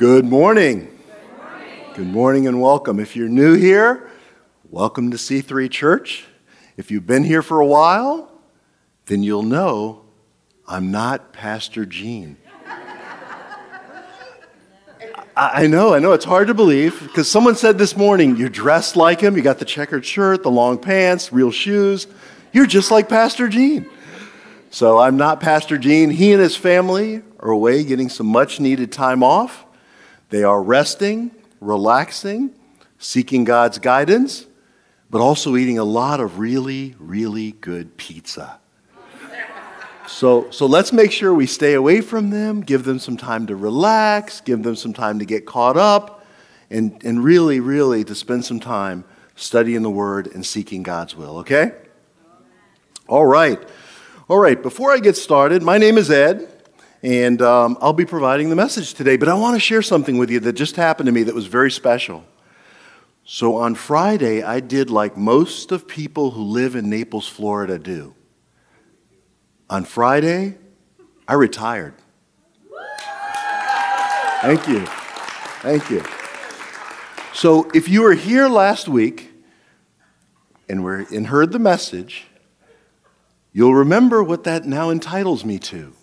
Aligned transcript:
Good 0.00 0.24
morning. 0.24 0.98
Good 1.94 2.06
morning 2.06 2.46
and 2.46 2.58
welcome. 2.58 2.98
If 2.98 3.16
you're 3.16 3.28
new 3.28 3.52
here, 3.52 4.08
welcome 4.70 5.10
to 5.10 5.18
C3 5.18 5.70
Church. 5.70 6.24
If 6.78 6.90
you've 6.90 7.06
been 7.06 7.22
here 7.22 7.42
for 7.42 7.60
a 7.60 7.66
while, 7.66 8.32
then 9.04 9.22
you'll 9.22 9.42
know 9.42 10.06
I'm 10.66 10.90
not 10.90 11.34
Pastor 11.34 11.84
Gene. 11.84 12.38
I 15.36 15.64
I 15.64 15.66
know, 15.66 15.92
I 15.92 15.98
know, 15.98 16.12
it's 16.12 16.24
hard 16.24 16.48
to 16.48 16.54
believe 16.54 16.98
because 17.02 17.30
someone 17.30 17.54
said 17.54 17.76
this 17.76 17.94
morning, 17.94 18.38
you're 18.38 18.48
dressed 18.48 18.96
like 18.96 19.20
him, 19.20 19.36
you 19.36 19.42
got 19.42 19.58
the 19.58 19.66
checkered 19.66 20.06
shirt, 20.06 20.42
the 20.42 20.50
long 20.50 20.78
pants, 20.78 21.30
real 21.30 21.50
shoes. 21.50 22.06
You're 22.54 22.64
just 22.64 22.90
like 22.90 23.10
Pastor 23.10 23.50
Gene. 23.50 23.84
So 24.70 24.98
I'm 24.98 25.18
not 25.18 25.40
Pastor 25.40 25.76
Gene. 25.76 26.08
He 26.08 26.32
and 26.32 26.40
his 26.40 26.56
family 26.56 27.20
are 27.38 27.50
away 27.50 27.84
getting 27.84 28.08
some 28.08 28.28
much 28.28 28.60
needed 28.60 28.92
time 28.92 29.22
off. 29.22 29.66
They 30.30 30.44
are 30.44 30.62
resting, 30.62 31.32
relaxing, 31.60 32.54
seeking 32.98 33.44
God's 33.44 33.78
guidance, 33.78 34.46
but 35.10 35.20
also 35.20 35.56
eating 35.56 35.78
a 35.78 35.84
lot 35.84 36.20
of 36.20 36.38
really, 36.38 36.94
really 36.98 37.52
good 37.52 37.96
pizza. 37.96 38.58
So, 40.06 40.50
so 40.50 40.66
let's 40.66 40.92
make 40.92 41.12
sure 41.12 41.32
we 41.32 41.46
stay 41.46 41.74
away 41.74 42.00
from 42.00 42.30
them, 42.30 42.62
give 42.62 42.84
them 42.84 42.98
some 42.98 43.16
time 43.16 43.46
to 43.46 43.56
relax, 43.56 44.40
give 44.40 44.62
them 44.62 44.74
some 44.74 44.92
time 44.92 45.20
to 45.20 45.24
get 45.24 45.46
caught 45.46 45.76
up, 45.76 46.26
and, 46.68 47.02
and 47.04 47.22
really, 47.22 47.60
really 47.60 48.04
to 48.04 48.14
spend 48.14 48.44
some 48.44 48.58
time 48.58 49.04
studying 49.36 49.82
the 49.82 49.90
Word 49.90 50.26
and 50.34 50.44
seeking 50.44 50.82
God's 50.82 51.16
will, 51.16 51.38
okay? 51.38 51.72
All 53.08 53.24
right. 53.24 53.60
All 54.28 54.38
right, 54.38 54.60
before 54.60 54.92
I 54.92 54.98
get 54.98 55.16
started, 55.16 55.62
my 55.62 55.78
name 55.78 55.96
is 55.96 56.10
Ed. 56.10 56.59
And 57.02 57.40
um, 57.40 57.78
I'll 57.80 57.94
be 57.94 58.04
providing 58.04 58.50
the 58.50 58.56
message 58.56 58.92
today, 58.92 59.16
but 59.16 59.28
I 59.28 59.34
want 59.34 59.56
to 59.56 59.60
share 59.60 59.80
something 59.80 60.18
with 60.18 60.30
you 60.30 60.40
that 60.40 60.52
just 60.52 60.76
happened 60.76 61.06
to 61.06 61.12
me 61.12 61.22
that 61.22 61.34
was 61.34 61.46
very 61.46 61.70
special. 61.70 62.24
So 63.24 63.56
on 63.56 63.74
Friday, 63.74 64.42
I 64.42 64.60
did 64.60 64.90
like 64.90 65.16
most 65.16 65.72
of 65.72 65.88
people 65.88 66.32
who 66.32 66.42
live 66.42 66.74
in 66.74 66.90
Naples, 66.90 67.26
Florida 67.26 67.78
do. 67.78 68.14
On 69.70 69.84
Friday, 69.84 70.58
I 71.26 71.34
retired. 71.34 71.94
Thank 74.42 74.66
you. 74.68 74.84
Thank 75.62 75.90
you. 75.90 76.02
So 77.32 77.70
if 77.72 77.88
you 77.88 78.02
were 78.02 78.14
here 78.14 78.48
last 78.48 78.88
week 78.88 79.30
and, 80.68 80.82
were, 80.82 81.06
and 81.12 81.28
heard 81.28 81.52
the 81.52 81.58
message, 81.58 82.26
you'll 83.52 83.74
remember 83.74 84.22
what 84.22 84.44
that 84.44 84.66
now 84.66 84.90
entitles 84.90 85.44
me 85.44 85.58
to. 85.60 85.94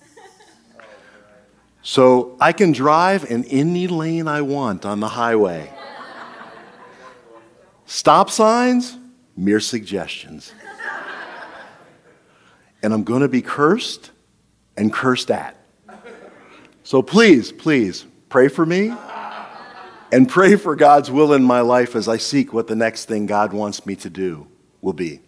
So 1.90 2.36
I 2.42 2.52
can 2.52 2.74
drive 2.74 3.32
in 3.32 3.46
any 3.46 3.88
lane 3.88 4.28
I 4.28 4.42
want 4.42 4.86
on 4.86 5.00
the 5.00 5.08
highway. 5.08 5.72
Stop 7.86 8.30
signs, 8.30 8.98
mere 9.38 9.62
suggestions. 9.62 10.52
And 12.84 12.94
I'm 12.94 13.06
going 13.06 13.22
to 13.22 13.30
be 13.30 13.42
cursed 13.42 14.12
and 14.76 14.92
cursed 14.92 15.32
at. 15.32 15.56
So 16.84 17.02
please, 17.02 17.54
please 17.54 18.06
pray 18.28 18.50
for 18.50 18.66
me 18.66 18.94
and 20.12 20.28
pray 20.28 20.58
for 20.58 20.76
God's 20.76 21.10
will 21.10 21.32
in 21.32 21.42
my 21.42 21.62
life 21.62 21.96
as 21.96 22.10
I 22.10 22.18
seek 22.18 22.52
what 22.52 22.68
the 22.68 22.76
next 22.76 23.06
thing 23.06 23.28
God 23.28 23.54
wants 23.54 23.86
me 23.86 23.96
to 23.96 24.10
do 24.10 24.46
will 24.82 24.92
be. 24.92 25.22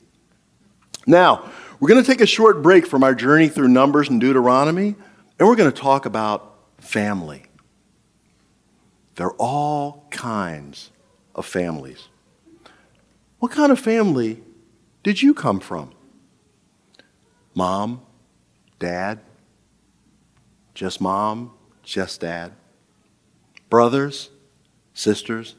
Now, 1.07 1.49
we're 1.79 1.87
going 1.87 2.03
to 2.03 2.11
take 2.11 2.19
a 2.19 2.27
short 2.27 2.61
break 2.61 2.85
from 2.85 3.01
our 3.01 3.15
journey 3.15 3.47
through 3.47 3.69
Numbers 3.69 4.09
and 4.09 4.19
Deuteronomy, 4.19 4.95
and 5.39 5.47
we're 5.47 5.55
going 5.55 5.71
to 5.71 5.81
talk 5.81 6.05
about 6.05 6.47
family. 6.79 7.43
There 9.15 9.27
are 9.27 9.35
all 9.37 10.07
kinds 10.11 10.91
of 11.35 11.45
families. 11.45 12.07
What 13.39 13.51
kind 13.51 13.71
of 13.71 13.79
family 13.79 14.43
did 15.03 15.21
you 15.21 15.33
come 15.33 15.59
from? 15.59 15.91
Mom, 17.53 18.01
dad, 18.77 19.19
just 20.73 21.01
mom, 21.01 21.51
just 21.83 22.21
dad, 22.21 22.53
brothers, 23.69 24.29
sisters, 24.93 25.55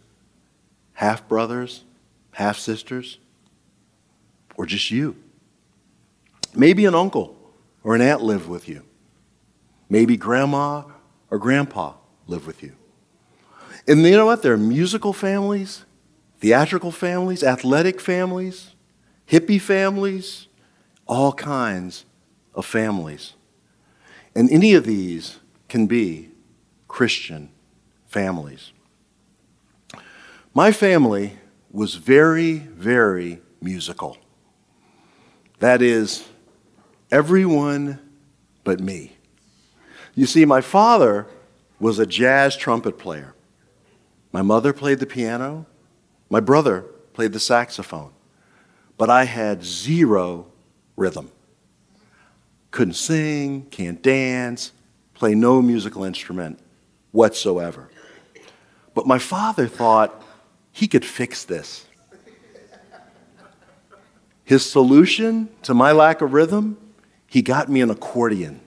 half 0.95 1.27
brothers, 1.29 1.85
half 2.33 2.59
sisters, 2.59 3.19
or 4.57 4.67
just 4.67 4.91
you? 4.91 5.17
Maybe 6.55 6.85
an 6.85 6.95
uncle 6.95 7.37
or 7.83 7.95
an 7.95 8.01
aunt 8.01 8.23
lived 8.23 8.49
with 8.49 8.69
you. 8.69 8.85
Maybe 9.89 10.17
grandma 10.17 10.85
or 11.31 11.39
grandpa 11.39 11.95
live 12.27 12.47
with 12.47 12.63
you. 12.63 12.75
And 13.87 14.05
you 14.05 14.17
know 14.17 14.27
what? 14.27 14.43
There 14.43 14.53
are 14.53 14.59
musical 14.59 15.13
families, 15.13 15.85
theatrical 16.39 16.93
families, 16.93 17.43
athletic 17.43 18.01
families, 18.01 18.75
hippie 19.29 19.61
families, 19.61 20.49
all 21.07 21.33
kinds 21.33 22.05
of 22.55 22.67
families. 22.67 23.35
And 24.35 24.51
any 24.51 24.75
of 24.75 24.85
these 24.85 25.39
can 25.69 25.87
be 25.87 26.31
Christian 26.89 27.51
families. 28.07 28.73
My 30.53 30.73
family 30.73 31.39
was 31.71 31.95
very, 31.95 32.55
very 32.59 33.41
musical. 33.61 34.19
That 35.61 35.83
is, 35.83 36.27
everyone 37.11 38.01
but 38.65 38.81
me. 38.81 39.17
You 40.15 40.27
see, 40.27 40.45
my 40.45 40.61
father 40.61 41.27
was 41.79 41.99
a 41.99 42.07
jazz 42.07 42.57
trumpet 42.57 42.99
player. 42.99 43.35
My 44.33 44.43
mother 44.43 44.73
played 44.73 44.99
the 44.99 45.07
piano. 45.07 45.67
My 46.29 46.41
brother 46.41 46.83
played 47.13 47.33
the 47.33 47.41
saxophone. 47.41 48.13
But 48.97 49.11
I 49.11 49.25
had 49.25 49.65
zero 49.65 50.47
rhythm. 50.97 51.31
Couldn't 52.71 52.95
sing, 52.95 53.67
can't 53.71 54.01
dance, 54.03 54.73
play 55.15 55.35
no 55.35 55.61
musical 55.61 56.05
instrument 56.05 56.61
whatsoever. 57.13 57.89
But 58.95 59.07
my 59.07 59.19
father 59.19 59.67
thought 59.67 60.23
he 60.73 60.87
could 60.87 61.05
fix 61.05 61.45
this. 61.45 61.87
His 64.45 64.69
solution 64.69 65.49
to 65.63 65.75
my 65.75 65.93
lack 65.93 66.21
of 66.21 66.33
rhythm, 66.33 66.77
he 67.27 67.43
got 67.43 67.69
me 67.69 67.81
an 67.81 67.91
accordion. 67.91 68.61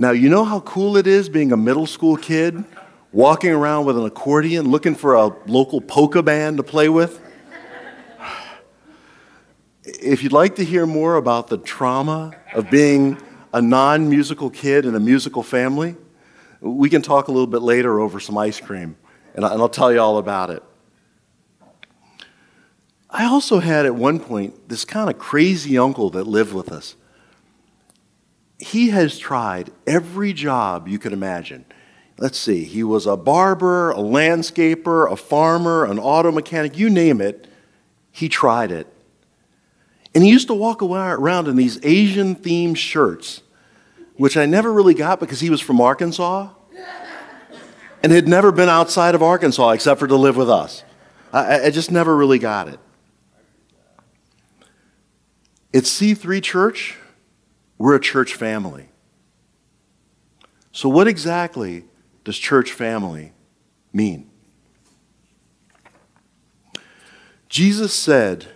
Now, 0.00 0.12
you 0.12 0.28
know 0.28 0.44
how 0.44 0.60
cool 0.60 0.96
it 0.96 1.08
is 1.08 1.28
being 1.28 1.50
a 1.50 1.56
middle 1.56 1.86
school 1.86 2.16
kid 2.16 2.64
walking 3.10 3.50
around 3.50 3.84
with 3.84 3.98
an 3.98 4.04
accordion 4.04 4.70
looking 4.70 4.94
for 4.94 5.14
a 5.14 5.26
local 5.46 5.80
polka 5.80 6.22
band 6.22 6.58
to 6.58 6.62
play 6.62 6.88
with? 6.88 7.20
If 9.82 10.22
you'd 10.22 10.32
like 10.32 10.54
to 10.56 10.64
hear 10.64 10.86
more 10.86 11.16
about 11.16 11.48
the 11.48 11.58
trauma 11.58 12.32
of 12.54 12.70
being 12.70 13.18
a 13.52 13.60
non 13.60 14.08
musical 14.08 14.50
kid 14.50 14.84
in 14.84 14.94
a 14.94 15.00
musical 15.00 15.42
family, 15.42 15.96
we 16.60 16.88
can 16.88 17.02
talk 17.02 17.26
a 17.26 17.32
little 17.32 17.46
bit 17.48 17.62
later 17.62 17.98
over 17.98 18.20
some 18.20 18.38
ice 18.38 18.60
cream, 18.60 18.96
and 19.34 19.44
I'll 19.44 19.68
tell 19.68 19.92
you 19.92 20.00
all 20.00 20.18
about 20.18 20.50
it. 20.50 20.62
I 23.10 23.24
also 23.24 23.58
had 23.58 23.84
at 23.84 23.94
one 23.96 24.20
point 24.20 24.68
this 24.68 24.84
kind 24.84 25.10
of 25.10 25.18
crazy 25.18 25.76
uncle 25.76 26.10
that 26.10 26.24
lived 26.24 26.52
with 26.52 26.70
us 26.70 26.94
he 28.58 28.90
has 28.90 29.18
tried 29.18 29.70
every 29.86 30.32
job 30.32 30.88
you 30.88 30.98
could 30.98 31.12
imagine. 31.12 31.64
Let's 32.18 32.38
see, 32.38 32.64
he 32.64 32.82
was 32.82 33.06
a 33.06 33.16
barber, 33.16 33.92
a 33.92 33.98
landscaper, 33.98 35.10
a 35.10 35.16
farmer, 35.16 35.84
an 35.84 35.98
auto 35.98 36.32
mechanic, 36.32 36.76
you 36.76 36.90
name 36.90 37.20
it, 37.20 37.46
he 38.10 38.28
tried 38.28 38.72
it. 38.72 38.92
And 40.14 40.24
he 40.24 40.30
used 40.30 40.48
to 40.48 40.54
walk 40.54 40.82
around 40.82 41.46
in 41.46 41.54
these 41.54 41.78
Asian 41.84 42.34
themed 42.34 42.76
shirts, 42.76 43.42
which 44.16 44.36
I 44.36 44.46
never 44.46 44.72
really 44.72 44.94
got 44.94 45.20
because 45.20 45.38
he 45.38 45.50
was 45.50 45.60
from 45.60 45.80
Arkansas 45.80 46.48
and 48.02 48.10
had 48.10 48.26
never 48.26 48.50
been 48.50 48.68
outside 48.68 49.14
of 49.14 49.22
Arkansas 49.22 49.70
except 49.70 50.00
for 50.00 50.08
to 50.08 50.16
live 50.16 50.36
with 50.36 50.50
us. 50.50 50.82
I, 51.32 51.66
I 51.66 51.70
just 51.70 51.92
never 51.92 52.16
really 52.16 52.38
got 52.38 52.66
it. 52.66 52.80
It's 55.72 56.00
C3 56.00 56.42
Church 56.42 56.96
we're 57.78 57.94
a 57.94 58.00
church 58.00 58.34
family. 58.34 58.88
So, 60.72 60.88
what 60.88 61.08
exactly 61.08 61.84
does 62.24 62.36
church 62.36 62.72
family 62.72 63.32
mean? 63.92 64.28
Jesus 67.48 67.94
said, 67.94 68.46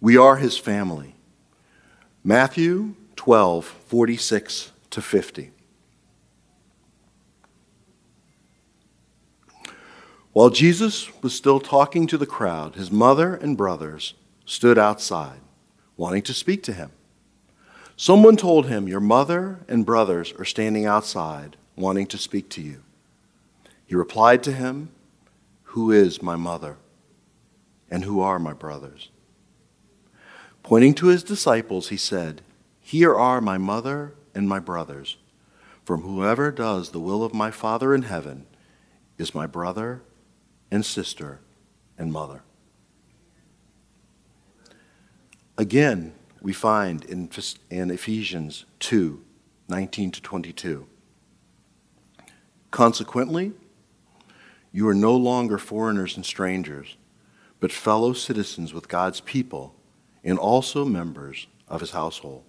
We 0.00 0.16
are 0.16 0.36
his 0.36 0.58
family. 0.58 1.14
Matthew 2.24 2.94
12, 3.16 3.64
46 3.64 4.72
to 4.90 5.02
50. 5.02 5.50
While 10.32 10.50
Jesus 10.50 11.22
was 11.22 11.32
still 11.32 11.60
talking 11.60 12.08
to 12.08 12.18
the 12.18 12.26
crowd, 12.26 12.74
his 12.74 12.90
mother 12.90 13.34
and 13.34 13.56
brothers 13.56 14.14
stood 14.44 14.76
outside, 14.76 15.40
wanting 15.96 16.22
to 16.22 16.34
speak 16.34 16.64
to 16.64 16.72
him. 16.72 16.90
Someone 17.96 18.36
told 18.36 18.66
him, 18.66 18.88
Your 18.88 19.00
mother 19.00 19.60
and 19.68 19.86
brothers 19.86 20.32
are 20.38 20.44
standing 20.44 20.84
outside, 20.84 21.56
wanting 21.76 22.06
to 22.08 22.18
speak 22.18 22.48
to 22.50 22.62
you. 22.62 22.82
He 23.86 23.94
replied 23.94 24.42
to 24.44 24.52
him, 24.52 24.90
Who 25.64 25.92
is 25.92 26.22
my 26.22 26.36
mother? 26.36 26.76
And 27.90 28.04
who 28.04 28.20
are 28.20 28.38
my 28.38 28.52
brothers? 28.52 29.10
Pointing 30.62 30.94
to 30.94 31.06
his 31.06 31.22
disciples, 31.22 31.90
he 31.90 31.96
said, 31.96 32.42
Here 32.80 33.14
are 33.14 33.40
my 33.40 33.58
mother 33.58 34.14
and 34.34 34.48
my 34.48 34.58
brothers. 34.58 35.16
From 35.84 36.00
whoever 36.00 36.50
does 36.50 36.90
the 36.90 37.00
will 37.00 37.22
of 37.22 37.34
my 37.34 37.50
Father 37.50 37.94
in 37.94 38.02
heaven 38.02 38.46
is 39.18 39.34
my 39.34 39.46
brother 39.46 40.00
and 40.70 40.84
sister 40.84 41.40
and 41.98 42.12
mother. 42.12 42.42
Again, 45.56 46.14
we 46.44 46.52
find 46.52 47.06
in, 47.06 47.30
in 47.70 47.90
Ephesians 47.90 48.66
2 48.80 49.24
19 49.66 50.10
to 50.10 50.20
22. 50.20 50.86
Consequently, 52.70 53.52
you 54.70 54.86
are 54.86 54.94
no 54.94 55.16
longer 55.16 55.56
foreigners 55.56 56.16
and 56.16 56.26
strangers, 56.26 56.98
but 57.60 57.72
fellow 57.72 58.12
citizens 58.12 58.74
with 58.74 58.88
God's 58.88 59.20
people 59.20 59.74
and 60.22 60.38
also 60.38 60.84
members 60.84 61.46
of 61.66 61.80
his 61.80 61.92
household, 61.92 62.44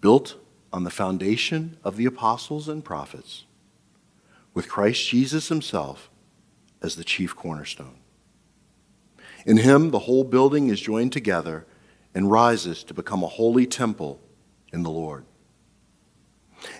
built 0.00 0.34
on 0.72 0.82
the 0.82 0.90
foundation 0.90 1.76
of 1.84 1.96
the 1.96 2.06
apostles 2.06 2.66
and 2.68 2.84
prophets, 2.84 3.44
with 4.54 4.68
Christ 4.68 5.08
Jesus 5.08 5.50
himself 5.50 6.10
as 6.82 6.96
the 6.96 7.04
chief 7.04 7.36
cornerstone. 7.36 7.98
In 9.44 9.58
him, 9.58 9.92
the 9.92 10.00
whole 10.00 10.24
building 10.24 10.68
is 10.68 10.80
joined 10.80 11.12
together 11.12 11.64
and 12.16 12.30
rises 12.30 12.82
to 12.82 12.94
become 12.94 13.22
a 13.22 13.28
holy 13.28 13.66
temple 13.66 14.18
in 14.72 14.82
the 14.82 14.90
Lord. 14.90 15.26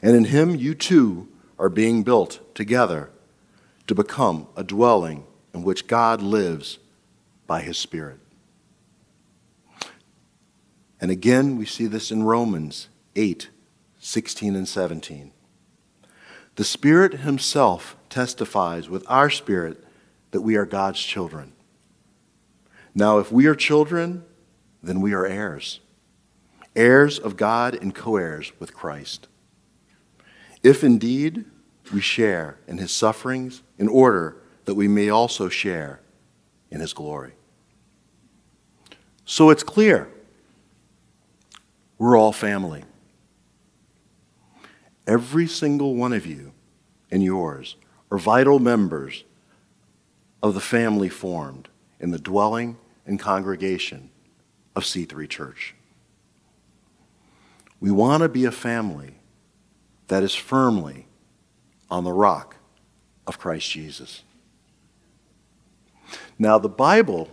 And 0.01 0.17
in 0.17 0.25
him, 0.25 0.55
you 0.55 0.75
too 0.75 1.29
are 1.59 1.69
being 1.69 2.03
built 2.05 2.41
together 2.55 3.11
to 3.87 3.95
become 3.95 4.47
a 4.57 4.65
dwelling 4.65 5.27
in 5.53 5.63
which 5.63 5.89
God 5.89 6.23
lives 6.23 6.79
by 7.47 7.61
his 7.61 7.77
Spirit. 7.77 8.19
And 11.03 11.11
again, 11.11 11.59
we 11.59 11.67
see 11.67 11.87
this 11.87 12.11
in 12.11 12.23
Romans 12.23 12.89
8 13.15 13.51
16 14.01 14.57
and 14.57 14.67
17. 14.67 15.33
The 16.55 16.65
Spirit 16.65 17.13
Himself 17.21 17.95
testifies 18.09 18.89
with 18.89 19.05
our 19.07 19.29
spirit 19.29 19.85
that 20.31 20.41
we 20.41 20.57
are 20.57 20.65
God's 20.65 21.01
children. 21.01 21.53
Now, 22.95 23.19
if 23.19 23.31
we 23.31 23.45
are 23.47 23.55
children, 23.55 24.25
then 24.87 25.01
we 25.01 25.13
are 25.13 25.27
heirs, 25.27 25.81
heirs 26.75 27.19
of 27.19 27.37
God 27.37 27.75
and 27.75 27.95
co 27.95 28.17
heirs 28.17 28.53
with 28.59 28.75
Christ. 28.75 29.29
If 30.63 30.83
indeed 30.83 31.45
we 31.93 32.01
share 32.01 32.59
in 32.67 32.79
his 32.79 32.91
sufferings, 32.91 33.63
in 33.79 33.89
order 33.89 34.37
that 34.65 34.75
we 34.75 34.89
may 34.89 35.09
also 35.09 35.49
share 35.49 36.01
in 36.71 36.81
his 36.81 36.93
glory. 36.93 37.33
So 39.25 39.51
it's 39.51 39.63
clear 39.63 40.09
we're 41.99 42.17
all 42.17 42.33
family. 42.33 42.85
Every 45.07 45.47
single 45.47 45.95
one 45.95 46.13
of 46.13 46.27
you 46.27 46.53
and 47.11 47.23
yours 47.23 47.77
are 48.11 48.19
vital 48.19 48.59
members 48.59 49.25
of 50.43 50.55
the 50.55 50.61
family 50.61 51.09
formed 51.09 51.69
in 52.01 52.11
the 52.11 52.19
dwelling 52.19 52.77
and 53.07 53.19
congregation 53.19 54.11
of 54.77 54.85
C3 54.85 55.29
Church. 55.29 55.75
We 57.81 57.91
want 57.91 58.23
to 58.23 58.29
be 58.29 58.45
a 58.45 58.53
family 58.53 59.19
that 60.09 60.23
is 60.23 60.35
firmly 60.35 61.09
on 61.91 62.05
the 62.05 62.13
rock 62.13 62.57
of 63.27 63.39
Christ 63.39 63.71
Jesus. 63.71 64.23
Now, 66.39 66.59
the 66.59 66.69
Bible 66.69 67.29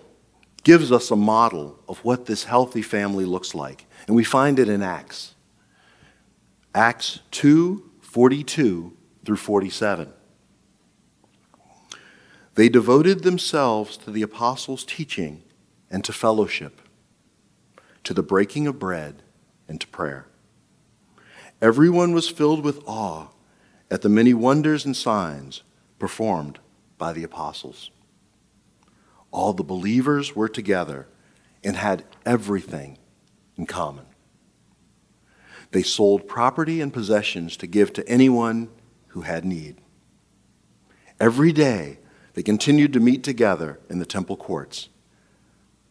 gives 0.63 0.91
us 0.91 1.11
a 1.11 1.15
model 1.15 1.79
of 1.87 1.99
what 1.99 2.25
this 2.25 2.45
healthy 2.45 2.81
family 2.81 3.25
looks 3.25 3.53
like, 3.53 3.85
and 4.07 4.15
we 4.15 4.23
find 4.23 4.57
it 4.57 4.69
in 4.69 4.81
Acts. 4.81 5.35
Acts 6.73 7.19
2 7.31 7.91
42 8.01 8.95
through 9.25 9.35
47. 9.35 10.13
They 12.55 12.69
devoted 12.69 13.23
themselves 13.23 13.97
to 13.97 14.11
the 14.11 14.21
apostles' 14.21 14.85
teaching 14.85 15.41
and 15.89 16.03
to 16.03 16.13
fellowship 16.13 16.82
to 18.03 18.13
the 18.13 18.23
breaking 18.23 18.67
of 18.67 18.79
bread, 18.79 19.23
and 19.67 19.79
to 19.79 19.87
prayer. 19.87 20.27
Everyone 21.61 22.13
was 22.13 22.29
filled 22.29 22.63
with 22.63 22.83
awe 22.85 23.27
at 23.89 24.01
the 24.01 24.09
many 24.09 24.33
wonders 24.33 24.85
and 24.85 24.95
signs 24.95 25.63
performed 25.99 26.59
by 26.97 27.13
the 27.13 27.23
apostles. 27.23 27.91
All 29.31 29.53
the 29.53 29.63
believers 29.63 30.35
were 30.35 30.49
together 30.49 31.07
and 31.63 31.75
had 31.75 32.03
everything 32.25 32.97
in 33.55 33.65
common. 33.65 34.05
They 35.71 35.83
sold 35.83 36.27
property 36.27 36.81
and 36.81 36.93
possessions 36.93 37.57
to 37.57 37.67
give 37.67 37.93
to 37.93 38.07
anyone 38.07 38.69
who 39.07 39.21
had 39.21 39.45
need. 39.45 39.77
Every 41.19 41.51
day, 41.51 41.99
they 42.33 42.43
continued 42.43 42.93
to 42.93 42.99
meet 42.99 43.23
together 43.23 43.79
in 43.89 43.99
the 43.99 44.05
temple 44.05 44.35
courts. 44.35 44.89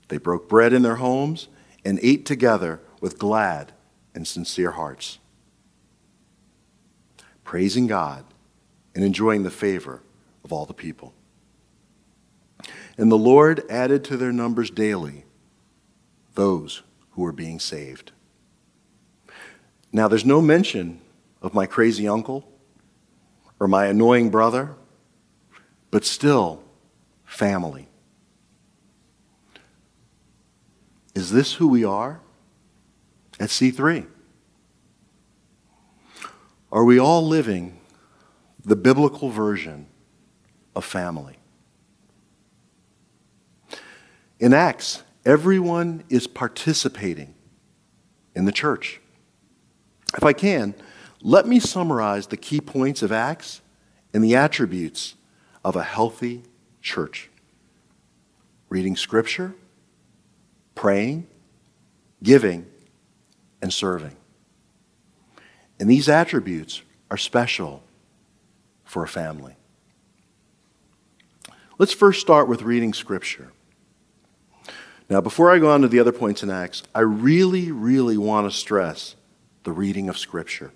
They 0.08 0.18
broke 0.18 0.48
bread 0.48 0.72
in 0.72 0.82
their 0.82 0.96
homes 0.96 1.48
and 1.84 1.98
ate 2.02 2.24
together 2.24 2.80
with 3.00 3.18
glad 3.18 3.72
and 4.14 4.26
sincere 4.26 4.72
hearts, 4.72 5.18
praising 7.44 7.86
God 7.86 8.24
and 8.94 9.04
enjoying 9.04 9.42
the 9.42 9.50
favor 9.50 10.02
of 10.44 10.52
all 10.52 10.66
the 10.66 10.74
people. 10.74 11.14
And 12.96 13.10
the 13.10 13.18
Lord 13.18 13.64
added 13.70 14.04
to 14.04 14.16
their 14.16 14.32
numbers 14.32 14.70
daily 14.70 15.24
those 16.34 16.82
who 17.12 17.22
were 17.22 17.32
being 17.32 17.58
saved. 17.58 18.12
Now, 19.92 20.08
there's 20.08 20.24
no 20.24 20.40
mention 20.40 21.00
of 21.42 21.54
my 21.54 21.66
crazy 21.66 22.08
uncle 22.08 22.48
or 23.60 23.68
my 23.68 23.86
annoying 23.86 24.30
brother, 24.30 24.74
but 25.90 26.04
still 26.04 26.62
family. 27.24 27.88
Is 31.14 31.30
this 31.30 31.54
who 31.54 31.68
we 31.68 31.84
are 31.84 32.20
at 33.38 33.50
C3? 33.50 34.06
Are 36.70 36.84
we 36.84 36.98
all 36.98 37.26
living 37.26 37.78
the 38.64 38.76
biblical 38.76 39.28
version 39.28 39.86
of 40.74 40.84
family? 40.84 41.36
In 44.40 44.54
Acts, 44.54 45.02
everyone 45.24 46.02
is 46.08 46.26
participating 46.26 47.34
in 48.34 48.46
the 48.46 48.52
church. 48.52 49.00
If 50.16 50.24
I 50.24 50.32
can, 50.32 50.74
let 51.20 51.46
me 51.46 51.60
summarize 51.60 52.26
the 52.26 52.36
key 52.36 52.60
points 52.60 53.02
of 53.02 53.12
Acts 53.12 53.60
and 54.14 54.24
the 54.24 54.34
attributes 54.34 55.14
of 55.64 55.76
a 55.76 55.82
healthy 55.82 56.42
church 56.80 57.30
reading 58.68 58.96
Scripture 58.96 59.54
praying, 60.82 61.28
giving, 62.24 62.66
and 63.62 63.72
serving. 63.72 64.16
And 65.78 65.88
these 65.88 66.08
attributes 66.08 66.82
are 67.08 67.16
special 67.16 67.84
for 68.82 69.04
a 69.04 69.06
family. 69.06 69.54
Let's 71.78 71.92
first 71.92 72.20
start 72.20 72.48
with 72.48 72.62
reading 72.62 72.94
Scripture. 72.94 73.52
Now, 75.08 75.20
before 75.20 75.52
I 75.52 75.60
go 75.60 75.70
on 75.70 75.82
to 75.82 75.88
the 75.88 76.00
other 76.00 76.10
points 76.10 76.42
in 76.42 76.50
Acts, 76.50 76.82
I 76.92 77.02
really, 77.02 77.70
really 77.70 78.16
want 78.16 78.50
to 78.50 78.58
stress 78.58 79.14
the 79.62 79.70
reading 79.70 80.08
of 80.08 80.18
Scripture. 80.18 80.72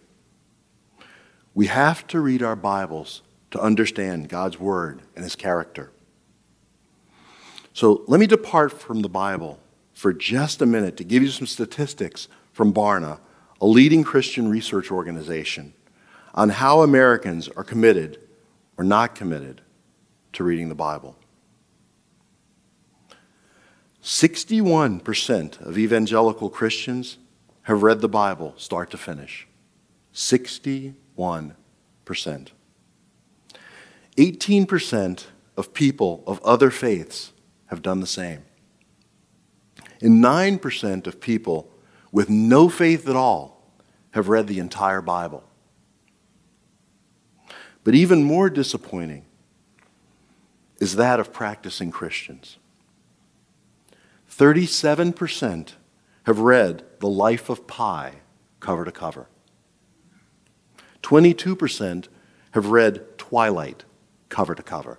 We 1.52 1.66
have 1.66 2.06
to 2.06 2.20
read 2.20 2.44
our 2.44 2.54
Bibles 2.54 3.22
to 3.50 3.60
understand 3.60 4.28
God's 4.28 4.60
Word 4.60 5.02
and 5.16 5.24
His 5.24 5.34
character. 5.34 5.90
So 7.72 8.04
let 8.06 8.20
me 8.20 8.28
depart 8.28 8.70
from 8.70 9.02
the 9.02 9.08
Bible 9.08 9.58
for 9.96 10.12
just 10.12 10.60
a 10.60 10.66
minute 10.66 10.98
to 10.98 11.04
give 11.04 11.22
you 11.22 11.30
some 11.30 11.46
statistics 11.46 12.28
from 12.52 12.70
Barna, 12.70 13.18
a 13.62 13.66
leading 13.66 14.04
Christian 14.04 14.50
research 14.50 14.90
organization, 14.90 15.72
on 16.34 16.50
how 16.50 16.82
Americans 16.82 17.48
are 17.56 17.64
committed 17.64 18.20
or 18.76 18.84
not 18.84 19.14
committed 19.14 19.62
to 20.34 20.44
reading 20.44 20.68
the 20.68 20.74
Bible. 20.74 21.16
61% 24.02 25.62
of 25.62 25.78
evangelical 25.78 26.50
Christians 26.50 27.16
have 27.62 27.82
read 27.82 28.02
the 28.02 28.08
Bible 28.08 28.52
start 28.58 28.90
to 28.90 28.98
finish. 28.98 29.48
61%. 30.12 31.04
18% 34.18 35.24
of 35.56 35.72
people 35.72 36.22
of 36.26 36.42
other 36.42 36.70
faiths 36.70 37.32
have 37.68 37.80
done 37.80 38.00
the 38.00 38.06
same. 38.06 38.44
And 40.00 40.22
9% 40.22 41.06
of 41.06 41.20
people 41.20 41.70
with 42.12 42.28
no 42.28 42.68
faith 42.68 43.08
at 43.08 43.16
all 43.16 43.72
have 44.12 44.28
read 44.28 44.46
the 44.46 44.58
entire 44.58 45.00
Bible. 45.00 45.44
But 47.84 47.94
even 47.94 48.24
more 48.24 48.50
disappointing 48.50 49.24
is 50.78 50.96
that 50.96 51.20
of 51.20 51.32
practicing 51.32 51.90
Christians. 51.90 52.58
37% 54.30 55.72
have 56.24 56.40
read 56.40 56.84
The 57.00 57.08
Life 57.08 57.48
of 57.48 57.66
Pi 57.66 58.16
cover 58.60 58.84
to 58.84 58.92
cover. 58.92 59.28
22% 61.02 62.08
have 62.50 62.66
read 62.66 63.16
Twilight 63.16 63.84
cover 64.28 64.54
to 64.54 64.62
cover. 64.62 64.98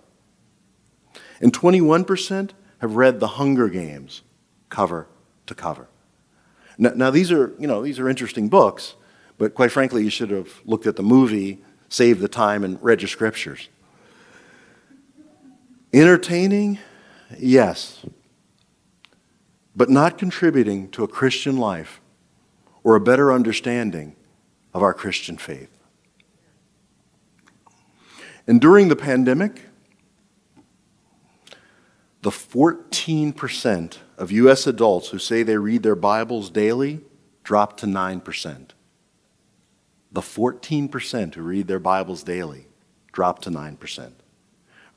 And 1.42 1.51
21% 1.54 2.51
have 2.80 2.96
read 2.96 3.20
The 3.20 3.27
Hunger 3.27 3.68
Games 3.68 4.22
cover 4.70 5.08
to 5.46 5.56
cover. 5.56 5.88
Now, 6.78 6.92
now, 6.96 7.10
these 7.10 7.32
are, 7.32 7.56
you 7.58 7.68
know, 7.68 7.82
these 7.82 8.00
are 8.00 8.08
interesting 8.08 8.50
books, 8.50 8.96
but 9.38 9.56
quite 9.56 9.72
frankly, 9.72 10.04
you 10.04 10.10
should 10.10 10.30
have 10.30 10.62
looked 10.66 10.86
at 10.86 10.96
the 10.96 11.04
movie, 11.04 11.60
saved 11.90 12.20
the 12.20 12.28
time, 12.28 12.64
and 12.64 12.82
read 12.84 13.02
your 13.02 13.10
scriptures. 13.10 13.70
Entertaining? 15.94 16.80
Yes. 17.38 18.06
But 19.76 19.90
not 19.90 20.18
contributing 20.18 20.90
to 20.92 21.04
a 21.04 21.08
Christian 21.08 21.58
life 21.58 22.02
or 22.84 22.96
a 22.96 23.02
better 23.02 23.32
understanding 23.32 24.16
of 24.74 24.84
our 24.84 24.94
Christian 24.94 25.38
faith. 25.38 25.70
And 28.46 28.62
during 28.62 28.88
the 28.88 28.96
pandemic, 28.96 29.64
the 32.22 32.30
14% 32.30 33.98
of 34.18 34.32
U.S. 34.32 34.66
adults 34.66 35.10
who 35.10 35.20
say 35.20 35.44
they 35.44 35.58
read 35.58 35.84
their 35.84 35.96
Bibles 35.96 36.50
daily 36.50 37.02
dropped 37.44 37.80
to 37.82 37.86
9%. 37.86 38.70
The 40.12 40.22
14% 40.22 41.36
who 41.36 41.42
read 41.42 41.68
their 41.68 41.80
Bibles 41.80 42.24
daily 42.24 42.68
dropped 43.12 43.44
to 43.44 43.50
9%, 43.50 44.12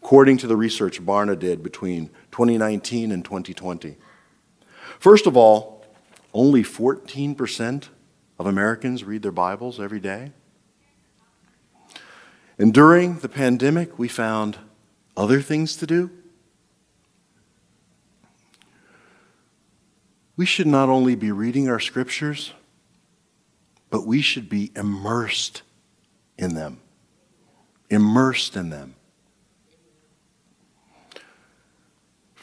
according 0.03 0.39
to 0.39 0.47
the 0.47 0.57
research 0.57 1.03
Barna 1.03 1.39
did 1.39 1.63
between 1.63 2.09
2019 2.33 3.13
and 3.13 3.25
2020. 3.25 3.97
First 4.99 5.27
of 5.27 5.37
all, 5.37 5.85
only 6.33 6.63
14% 6.63 7.89
of 8.39 8.47
Americans 8.47 9.05
read 9.05 9.23
their 9.23 9.33
Bibles 9.33 9.81
every 9.81 10.01
day. 10.01 10.33
And 12.59 12.73
during 12.75 13.19
the 13.19 13.29
pandemic, 13.29 13.99
we 13.99 14.09
found 14.09 14.59
other 15.17 15.41
things 15.41 15.77
to 15.77 15.87
do. 15.87 16.11
We 20.41 20.47
should 20.47 20.67
not 20.67 20.89
only 20.89 21.17
be 21.17 21.33
reading 21.33 21.69
our 21.69 21.79
scriptures, 21.79 22.55
but 23.91 24.07
we 24.07 24.23
should 24.23 24.49
be 24.49 24.73
immersed 24.75 25.61
in 26.39 26.55
them. 26.55 26.81
Immersed 27.91 28.57
in 28.57 28.71
them. 28.71 28.95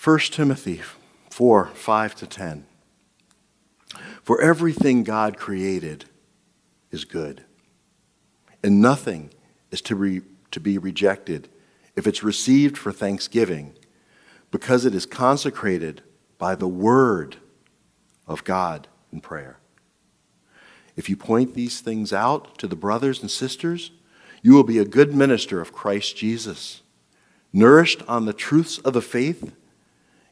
1 0.03 0.19
Timothy 0.29 0.83
4 1.31 1.71
5 1.73 2.15
to 2.17 2.27
10. 2.27 2.67
For 4.21 4.39
everything 4.41 5.03
God 5.03 5.35
created 5.35 6.05
is 6.91 7.03
good, 7.03 7.45
and 8.61 8.79
nothing 8.79 9.31
is 9.71 9.81
to, 9.81 9.95
re, 9.95 10.21
to 10.51 10.59
be 10.59 10.77
rejected 10.77 11.49
if 11.95 12.05
it's 12.05 12.21
received 12.21 12.77
for 12.77 12.91
thanksgiving, 12.91 13.73
because 14.51 14.85
it 14.85 14.93
is 14.93 15.07
consecrated 15.07 16.03
by 16.37 16.53
the 16.53 16.67
word 16.67 17.37
of 18.27 18.43
God 18.43 18.87
in 19.11 19.21
prayer. 19.21 19.57
If 20.95 21.09
you 21.09 21.15
point 21.15 21.53
these 21.53 21.79
things 21.79 22.11
out 22.11 22.57
to 22.57 22.67
the 22.67 22.75
brothers 22.75 23.21
and 23.21 23.29
sisters, 23.29 23.91
you 24.41 24.53
will 24.53 24.63
be 24.63 24.79
a 24.79 24.85
good 24.85 25.13
minister 25.13 25.61
of 25.61 25.71
Christ 25.71 26.17
Jesus, 26.17 26.81
nourished 27.53 28.03
on 28.07 28.25
the 28.25 28.33
truths 28.33 28.77
of 28.79 28.93
the 28.93 29.01
faith 29.01 29.53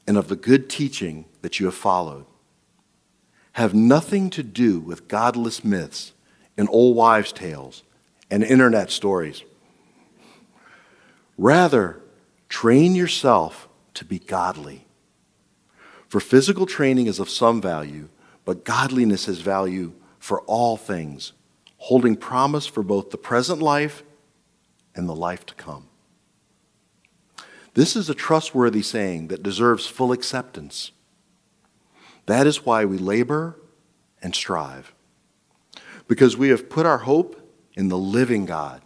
and 0.08 0.18
of 0.18 0.28
the 0.28 0.36
good 0.36 0.70
teaching 0.70 1.26
that 1.42 1.60
you 1.60 1.66
have 1.68 1.76
followed. 1.76 2.26
Have 3.54 3.74
nothing 3.74 4.30
to 4.32 4.44
do 4.44 4.80
with 4.80 5.08
godless 5.08 5.64
myths 5.64 6.14
and 6.58 6.68
old 6.72 6.96
wives' 6.96 7.32
tales 7.32 7.84
and 8.30 8.44
internet 8.44 8.92
stories. 8.92 9.44
Rather, 11.38 12.02
train 12.50 12.96
yourself 12.96 13.68
to 13.94 14.06
be 14.06 14.20
godly. 14.20 14.86
For 16.08 16.20
physical 16.20 16.66
training 16.66 17.08
is 17.08 17.20
of 17.20 17.30
some 17.30 17.62
value, 17.62 18.10
but 18.46 18.64
godliness 18.64 19.26
has 19.26 19.40
value 19.40 19.94
for 20.20 20.42
all 20.42 20.78
things, 20.78 21.34
holding 21.78 22.16
promise 22.16 22.66
for 22.68 22.84
both 22.84 23.10
the 23.10 23.18
present 23.18 23.62
life 23.62 24.04
and 24.96 25.10
the 25.10 25.16
life 25.16 25.46
to 25.48 25.56
come. 25.56 25.88
This 27.74 27.96
is 27.96 28.10
a 28.10 28.16
trustworthy 28.16 28.82
saying 28.82 29.28
that 29.28 29.44
deserves 29.44 29.86
full 29.86 30.12
acceptance. 30.12 30.92
That 32.26 32.48
is 32.48 32.66
why 32.66 32.86
we 32.86 32.98
labor 32.98 33.60
and 34.22 34.34
strive, 34.34 34.94
because 36.08 36.38
we 36.38 36.50
have 36.50 36.70
put 36.70 36.86
our 36.86 37.00
hope 37.00 37.40
in 37.74 37.90
the 37.90 37.98
living 37.98 38.46
God, 38.46 38.82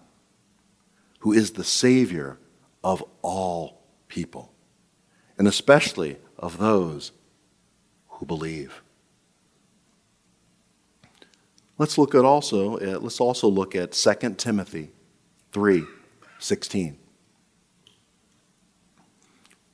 who 1.20 1.32
is 1.32 1.52
the 1.52 1.64
Savior 1.64 2.38
of 2.84 3.04
all 3.22 3.82
people, 4.08 4.52
and 5.38 5.48
especially 5.48 6.18
of 6.39 6.58
those 6.58 7.12
who 8.08 8.25
believe. 8.25 8.81
Let's 11.77 11.98
look 11.98 12.15
at 12.15 12.25
also 12.25 12.77
uh, 12.77 13.00
let's 13.00 13.22
also 13.22 13.48
look 13.48 13.75
at 13.75 13.93
2 13.93 14.36
Timothy 14.36 14.91
3:16. 15.53 16.96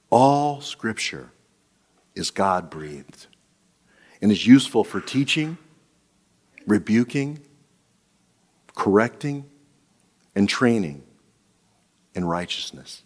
All 0.09 0.61
scripture 0.61 1.31
is 2.13 2.31
God 2.31 2.69
breathed 2.69 3.27
and 4.21 4.31
is 4.31 4.45
useful 4.45 4.83
for 4.83 5.01
teaching, 5.01 5.57
rebuking, 6.67 7.39
correcting, 8.75 9.45
and 10.35 10.47
training 10.47 11.03
in 12.13 12.25
righteousness. 12.25 13.03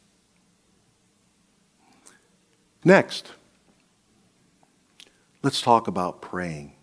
Next, 2.83 3.33
let's 5.41 5.62
talk 5.62 5.88
about 5.88 6.22
praying. 6.22 6.74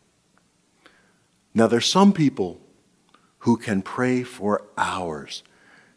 Now, 1.54 1.66
there's 1.66 1.86
some 1.86 2.12
people 2.12 2.60
who 3.40 3.56
can 3.56 3.80
pray 3.82 4.22
for 4.22 4.64
hours. 4.76 5.42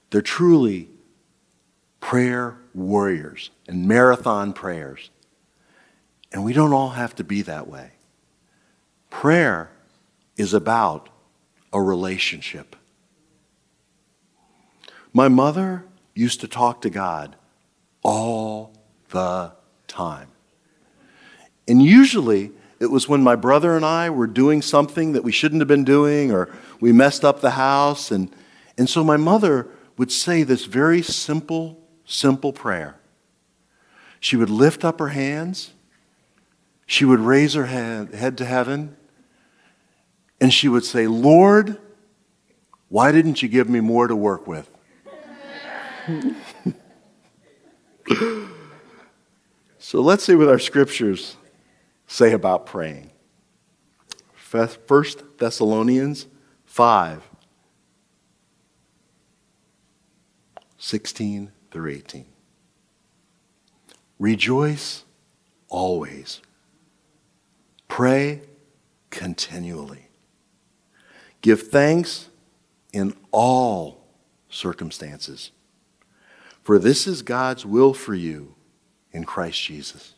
They're 0.10 0.22
truly 0.22 0.90
prayer 2.00 2.58
warriors 2.74 3.52
and 3.68 3.88
marathon 3.88 4.54
prayers. 4.54 5.10
And 6.32 6.44
we 6.44 6.54
don't 6.54 6.74
all 6.74 6.92
have 6.92 7.16
to 7.16 7.24
be 7.24 7.42
that 7.42 7.68
way. 7.68 7.92
Prayer 9.10 9.72
is 10.38 10.54
about 10.54 11.10
a 11.74 11.82
relationship. 11.82 12.76
My 15.12 15.28
mother 15.28 15.86
used 16.14 16.40
to 16.42 16.48
talk 16.48 16.82
to 16.82 16.90
God 16.90 17.36
all 18.04 18.74
the 19.10 19.54
time. 19.88 20.30
And 21.70 21.82
usually 21.84 22.52
it 22.80 22.90
was 22.90 23.08
when 23.08 23.22
my 23.22 23.36
brother 23.36 23.76
and 23.76 23.86
I 23.86 24.10
were 24.10 24.26
doing 24.26 24.64
something 24.64 25.14
that 25.14 25.24
we 25.24 25.32
shouldn't 25.32 25.62
have 25.62 25.68
been 25.68 25.84
doing 25.84 26.32
or 26.32 26.50
we 26.82 26.92
messed 26.92 27.24
up 27.24 27.42
the 27.42 27.52
house. 27.52 28.10
And, 28.10 28.34
and 28.78 28.90
so 28.90 29.04
my 29.04 29.18
mother 29.18 29.68
would 29.96 30.12
say 30.12 30.42
this 30.42 30.66
very 30.66 31.04
simple, 31.04 31.80
simple 32.06 32.52
prayer. 32.52 32.96
She 34.20 34.36
would 34.36 34.50
lift 34.50 34.84
up 34.84 34.98
her 35.00 35.10
hands, 35.10 35.74
she 36.88 37.06
would 37.06 37.20
raise 37.20 37.54
her 37.54 37.68
head, 37.68 38.16
head 38.16 38.36
to 38.40 38.46
heaven, 38.46 38.98
and 40.42 40.52
she 40.52 40.68
would 40.68 40.84
say, 40.84 41.06
Lord, 41.06 41.78
why 42.88 43.12
didn't 43.12 43.44
you 43.44 43.48
give 43.48 43.70
me 43.70 43.80
more 43.80 44.08
to 44.08 44.16
work 44.16 44.48
with? 44.48 44.68
so 49.78 50.02
let's 50.02 50.24
see 50.24 50.34
with 50.34 50.50
our 50.50 50.58
scriptures 50.58 51.36
say 52.10 52.34
about 52.34 52.66
praying. 52.66 53.12
First 54.36 55.24
Thessalonians 55.38 56.28
5 56.66 57.24
16 60.82 61.52
through 61.72 61.92
18. 61.92 62.26
Rejoice 64.18 65.04
always. 65.68 66.42
Pray 67.88 68.42
continually. 69.12 70.08
Give 71.42 71.62
thanks 71.62 72.30
in 72.92 73.14
all 73.32 74.08
circumstances, 74.50 75.52
for 76.64 76.80
this 76.80 77.06
is 77.06 77.22
God's 77.22 77.66
will 77.66 77.94
for 77.94 78.16
you 78.16 78.56
in 79.12 79.26
Christ 79.26 79.62
Jesus. 79.62 80.16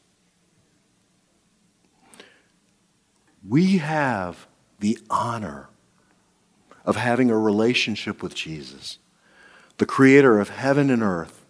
We 3.48 3.78
have 3.78 4.48
the 4.80 4.98
honor 5.10 5.70
of 6.86 6.96
having 6.96 7.30
a 7.30 7.38
relationship 7.38 8.22
with 8.22 8.36
Jesus 8.36 8.98
the 9.78 9.86
creator 9.88 10.40
of 10.40 10.50
heaven 10.50 10.92
and 10.92 11.02
earth 11.02 11.44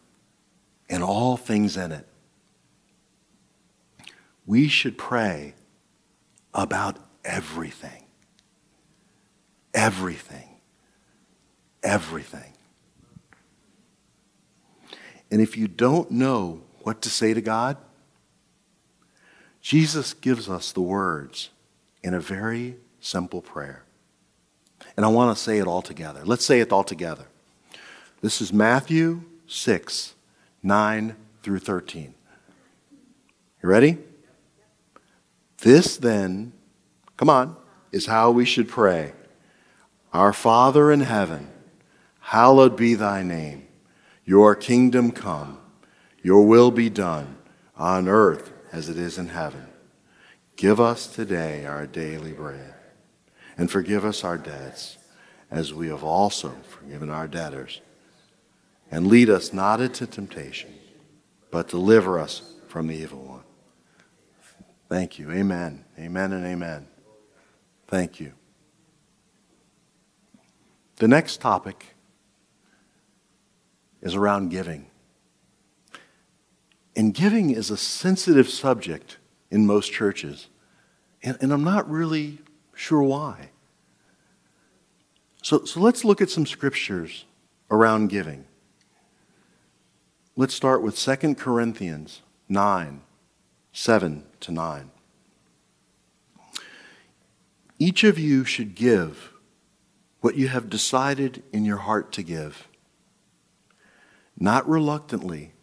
and 0.90 1.04
all 1.04 1.36
things 1.36 1.76
in 1.76 1.92
it. 1.92 2.08
We 4.46 4.70
should 4.70 4.98
pray 4.98 5.54
about 6.54 6.98
everything. 7.26 8.06
Everything. 9.74 10.48
Everything. 11.84 12.54
And 15.30 15.42
if 15.42 15.58
you 15.58 15.68
don't 15.68 16.10
know 16.12 16.62
what 16.84 17.02
to 17.02 17.10
say 17.10 17.34
to 17.34 17.42
God, 17.42 17.76
Jesus 19.60 20.14
gives 20.14 20.50
us 20.50 20.72
the 20.72 20.80
words 20.80 21.50
in 22.04 22.14
a 22.14 22.20
very 22.20 22.76
simple 23.00 23.42
prayer. 23.42 23.84
And 24.98 25.06
I 25.06 25.10
want 25.10 25.36
to 25.36 25.42
say 25.42 25.60
it 25.60 25.68
all 25.68 25.82
together. 25.82 26.22
Let's 26.26 26.46
say 26.46 26.60
it 26.60 26.72
all 26.72 26.84
together. 26.84 27.26
This 28.22 28.42
is 28.42 28.52
Matthew 28.52 29.24
6, 29.48 30.16
9 30.64 31.16
through 31.44 31.60
13. 31.60 32.14
You 33.64 33.70
ready? 33.70 33.98
This 35.60 35.98
then, 35.98 36.54
come 37.18 37.30
on, 37.30 37.56
is 37.92 38.08
how 38.08 38.32
we 38.32 38.46
should 38.46 38.68
pray. 38.68 39.14
Our 40.14 40.34
Father 40.34 40.92
in 40.92 41.02
heaven, 41.02 41.50
hallowed 42.20 42.76
be 42.76 42.96
thy 42.96 43.24
name. 43.24 43.68
Your 44.26 44.56
kingdom 44.56 45.12
come, 45.12 45.60
your 46.24 46.46
will 46.46 46.72
be 46.72 46.90
done 46.90 47.38
on 47.76 48.08
earth 48.08 48.52
as 48.72 48.90
it 48.90 48.98
is 48.98 49.18
in 49.18 49.30
heaven. 49.30 49.68
Give 50.62 50.80
us 50.80 51.08
today 51.08 51.66
our 51.66 51.88
daily 51.88 52.34
bread, 52.34 52.76
and 53.58 53.72
forgive 53.72 54.06
us 54.06 54.24
our 54.24 54.38
debts, 54.38 55.00
as 55.50 55.74
we 55.74 55.88
have 55.88 56.04
also 56.04 56.54
forgiven 56.70 57.10
our 57.10 57.28
debtors. 57.28 57.82
And 58.92 59.08
lead 59.08 59.28
us 59.28 59.54
not 59.54 59.82
into 59.82 60.06
temptation, 60.06 60.72
but 61.50 61.68
deliver 61.68 62.20
us 62.20 62.54
from 62.68 62.86
the 62.86 62.96
evil 62.96 63.24
one. 63.24 63.42
Thank 64.88 65.18
you. 65.18 65.32
Amen. 65.32 65.84
Amen 65.98 66.32
and 66.32 66.46
amen. 66.46 66.86
Thank 67.88 68.20
you. 68.20 68.34
The 70.98 71.08
next 71.08 71.42
topic 71.42 71.96
is 74.00 74.14
around 74.14 74.50
giving. 74.50 74.92
And 76.96 77.16
giving 77.16 77.50
is 77.50 77.72
a 77.72 77.78
sensitive 77.78 78.48
subject 78.48 79.18
in 79.50 79.66
most 79.66 79.92
churches. 79.92 80.50
And, 81.24 81.38
and 81.42 81.54
I'm 81.54 81.64
not 81.64 81.90
really 81.90 82.40
sure 82.74 83.04
why. 83.04 83.52
So, 85.44 85.66
so 85.66 85.80
let's 85.80 86.04
look 86.04 86.22
at 86.22 86.30
some 86.30 86.46
scriptures 86.46 87.26
around 87.70 88.10
giving. 88.10 88.46
Let's 90.36 90.54
start 90.54 90.82
with 90.82 90.98
2 90.98 91.36
Corinthians 91.36 92.22
9 92.50 93.02
7 93.74 94.24
to 94.42 94.52
9. 94.52 94.92
Each 97.80 98.04
of 98.04 98.20
you 98.20 98.44
should 98.44 98.76
give 98.76 99.32
what 100.20 100.36
you 100.36 100.50
have 100.50 100.70
decided 100.70 101.42
in 101.52 101.66
your 101.66 101.78
heart 101.78 102.12
to 102.14 102.22
give, 102.22 102.68
not 104.38 104.68
reluctantly 104.70 105.54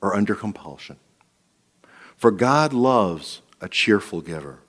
or 0.00 0.16
under 0.16 0.34
compulsion. 0.34 0.98
For 2.16 2.30
God 2.30 2.72
loves 2.72 3.42
a 3.60 3.68
cheerful 3.68 4.20
giver. 4.20 4.60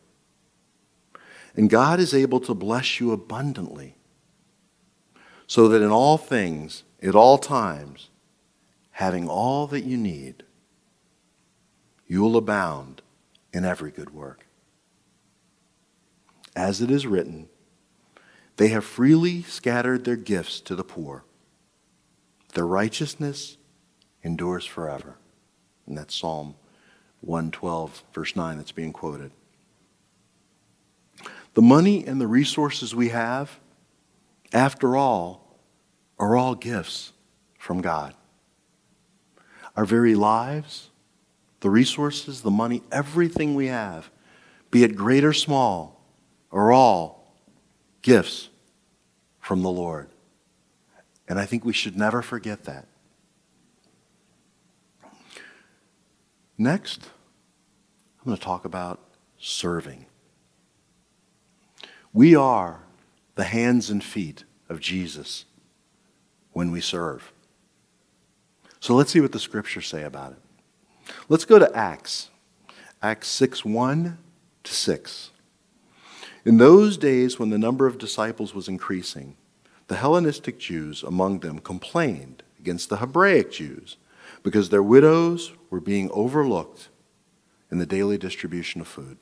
And 1.57 1.69
God 1.69 1.99
is 1.99 2.13
able 2.13 2.39
to 2.41 2.53
bless 2.53 2.99
you 2.99 3.11
abundantly, 3.11 3.95
so 5.47 5.67
that 5.67 5.81
in 5.81 5.89
all 5.89 6.17
things, 6.17 6.83
at 7.01 7.15
all 7.15 7.37
times, 7.37 8.09
having 8.91 9.27
all 9.27 9.65
that 9.67 9.83
you 9.83 9.97
need, 9.97 10.43
you 12.07 12.21
will 12.21 12.37
abound 12.37 13.01
in 13.51 13.65
every 13.65 13.91
good 13.91 14.13
work. 14.13 14.45
As 16.55 16.79
it 16.81 16.91
is 16.91 17.07
written, 17.07 17.49
they 18.57 18.69
have 18.69 18.85
freely 18.85 19.41
scattered 19.43 20.03
their 20.03 20.15
gifts 20.15 20.59
to 20.61 20.75
the 20.75 20.83
poor. 20.83 21.23
Their 22.53 22.67
righteousness 22.67 23.57
endures 24.23 24.65
forever. 24.65 25.17
And 25.85 25.97
that's 25.97 26.15
Psalm 26.15 26.55
112, 27.21 28.03
verse 28.13 28.35
9, 28.35 28.57
that's 28.57 28.71
being 28.71 28.93
quoted. 28.93 29.31
The 31.57 31.63
money 31.63 32.05
and 32.05 32.21
the 32.21 32.27
resources 32.27 32.93
we 32.93 33.09
have, 33.09 33.59
after 34.53 34.95
all, 34.95 35.59
are 36.19 36.37
all 36.37 36.53
gifts 36.53 37.13
from 37.57 37.81
God. 37.81 38.13
Our 39.75 39.83
very 39.83 40.13
lives, 40.13 40.91
the 41.61 41.71
resources, 41.71 42.43
the 42.43 42.51
money, 42.51 42.83
everything 42.91 43.55
we 43.55 43.65
have, 43.69 44.11
be 44.69 44.83
it 44.83 44.95
great 44.95 45.25
or 45.25 45.33
small, 45.33 46.05
are 46.51 46.71
all 46.71 47.33
gifts 48.03 48.49
from 49.39 49.63
the 49.63 49.71
Lord. 49.71 50.09
And 51.27 51.39
I 51.39 51.47
think 51.47 51.65
we 51.65 51.73
should 51.73 51.97
never 51.97 52.21
forget 52.21 52.65
that. 52.65 52.85
Next, 56.55 57.09
I'm 58.19 58.25
going 58.25 58.37
to 58.37 58.43
talk 58.43 58.63
about 58.63 58.99
serving. 59.39 60.05
We 62.17 62.35
are 62.35 62.79
the 63.35 63.43
hands 63.43 63.91
and 63.91 64.03
feet 64.03 64.43
of 64.69 64.79
Jesus 64.79 65.45
when 66.51 66.71
we 66.71 66.81
serve. 66.81 67.31
So 68.79 68.95
let's 68.95 69.11
see 69.11 69.21
what 69.21 69.33
the 69.33 69.39
scriptures 69.39 69.85
say 69.85 70.01
about 70.01 70.31
it. 70.31 71.13
Let's 71.29 71.45
go 71.45 71.59
to 71.59 71.71
Acts. 71.77 72.31
Acts 73.03 73.27
6 73.27 73.63
1 73.63 74.17
to 74.63 74.73
6. 74.73 75.29
In 76.43 76.57
those 76.57 76.97
days, 76.97 77.37
when 77.37 77.51
the 77.51 77.59
number 77.59 77.85
of 77.85 77.99
disciples 77.99 78.51
was 78.51 78.67
increasing, 78.67 79.37
the 79.85 79.97
Hellenistic 79.97 80.57
Jews 80.57 81.03
among 81.03 81.41
them 81.41 81.59
complained 81.59 82.41
against 82.57 82.89
the 82.89 82.97
Hebraic 82.97 83.51
Jews 83.51 83.97
because 84.41 84.69
their 84.69 84.81
widows 84.81 85.51
were 85.69 85.79
being 85.79 86.09
overlooked 86.09 86.89
in 87.69 87.77
the 87.77 87.85
daily 87.85 88.17
distribution 88.17 88.81
of 88.81 88.87
food. 88.87 89.19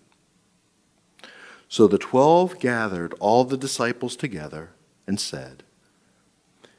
So 1.75 1.87
the 1.87 1.97
twelve 1.97 2.57
gathered 2.59 3.13
all 3.19 3.43
the 3.43 3.57
disciples 3.57 4.15
together 4.15 4.69
and 5.05 5.19
said, 5.19 5.63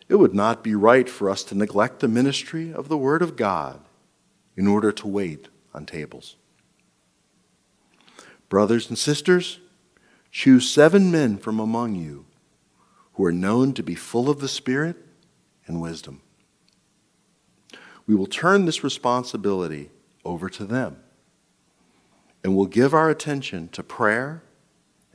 It 0.08 0.14
would 0.14 0.34
not 0.34 0.64
be 0.64 0.74
right 0.74 1.06
for 1.06 1.28
us 1.28 1.44
to 1.44 1.54
neglect 1.54 2.00
the 2.00 2.08
ministry 2.08 2.72
of 2.72 2.88
the 2.88 2.96
Word 2.96 3.20
of 3.20 3.36
God 3.36 3.82
in 4.56 4.66
order 4.66 4.92
to 4.92 5.06
wait 5.06 5.48
on 5.74 5.84
tables. 5.84 6.36
Brothers 8.48 8.88
and 8.88 8.96
sisters, 8.96 9.60
choose 10.30 10.70
seven 10.70 11.10
men 11.10 11.36
from 11.36 11.60
among 11.60 11.96
you 11.96 12.24
who 13.16 13.24
are 13.26 13.32
known 13.32 13.74
to 13.74 13.82
be 13.82 13.94
full 13.94 14.30
of 14.30 14.40
the 14.40 14.48
Spirit 14.48 14.96
and 15.66 15.82
wisdom. 15.82 16.22
We 18.06 18.14
will 18.14 18.26
turn 18.26 18.64
this 18.64 18.82
responsibility 18.82 19.90
over 20.24 20.48
to 20.48 20.64
them 20.64 20.96
and 22.42 22.56
we'll 22.56 22.64
give 22.64 22.94
our 22.94 23.10
attention 23.10 23.68
to 23.72 23.82
prayer 23.82 24.42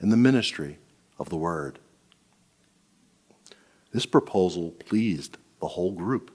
and 0.02 0.12
the 0.12 0.18
ministry 0.18 0.80
of 1.18 1.30
the 1.30 1.38
Word. 1.38 1.80
This 3.94 4.06
proposal 4.06 4.72
pleased 4.72 5.38
the 5.60 5.70
whole 5.70 5.92
group. 5.92 6.32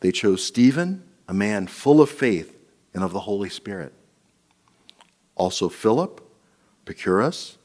They 0.00 0.12
chose 0.12 0.44
Stephen, 0.44 1.02
a 1.28 1.34
man 1.34 1.66
full 1.66 2.00
of 2.00 2.08
faith 2.08 2.56
and 2.94 3.02
of 3.02 3.12
the 3.12 3.20
Holy 3.20 3.48
Spirit. 3.48 3.92
Also 5.34 5.68
Philip, 5.68 6.20
Prochorus, 6.86 7.56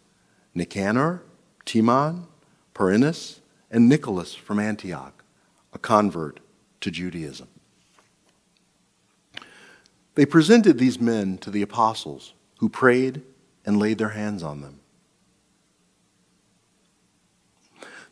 Nicanor, 0.56 1.21
Timon, 1.65 2.25
Parmenas, 2.73 3.41
and 3.69 3.88
Nicholas 3.88 4.34
from 4.34 4.60
Antioch, 4.60 5.23
a 5.71 5.78
convert 5.78 6.39
to 6.82 6.89
Judaism. 6.89 7.47
They 10.15 10.25
presented 10.25 10.80
these 10.80 10.99
men 10.99 11.38
to 11.39 11.52
the 11.52 11.62
apostles, 11.62 12.34
who 12.58 12.69
prayed 12.69 13.21
and 13.65 13.78
laid 13.78 13.97
their 13.99 14.10
hands 14.10 14.41
on 14.41 14.62
them. 14.62 14.79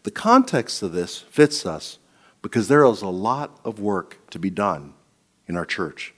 The 0.07 0.11
context 0.11 0.81
of 0.83 0.93
this 0.93 1.19
fits 1.19 1.65
us 1.65 1.99
because 2.41 2.69
there 2.69 2.85
is 2.85 3.01
a 3.01 3.09
lot 3.09 3.59
of 3.65 3.81
work 3.81 4.19
to 4.29 4.39
be 4.39 4.49
done 4.49 4.93
in 5.47 5.57
our 5.57 5.65
church. 5.65 6.13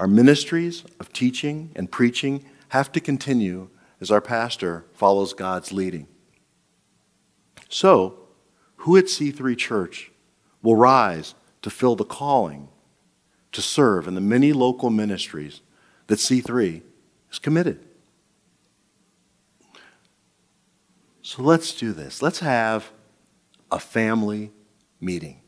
Our 0.00 0.06
ministries 0.06 0.82
of 0.98 1.12
teaching 1.12 1.72
and 1.76 1.92
preaching 1.92 2.46
have 2.70 2.90
to 2.92 2.98
continue 2.98 3.68
as 4.00 4.10
our 4.10 4.22
pastor 4.22 4.86
follows 4.94 5.34
God's 5.34 5.70
leading. 5.70 6.06
So, 7.68 8.20
who 8.76 8.96
at 8.96 9.04
C3 9.04 9.54
Church 9.54 10.10
will 10.62 10.76
rise 10.76 11.34
to 11.60 11.68
fill 11.68 11.94
the 11.94 12.06
calling 12.06 12.70
to 13.52 13.60
serve 13.60 14.08
in 14.08 14.14
the 14.14 14.22
many 14.22 14.54
local 14.54 14.88
ministries 14.88 15.60
that 16.06 16.20
C3 16.20 16.80
is 17.30 17.38
committed. 17.38 17.86
So 21.32 21.42
let's 21.42 21.72
do 21.72 21.94
this. 21.94 22.20
Let's 22.20 22.40
have 22.40 22.92
a 23.70 23.78
family 23.78 24.50
meeting. 25.00 25.40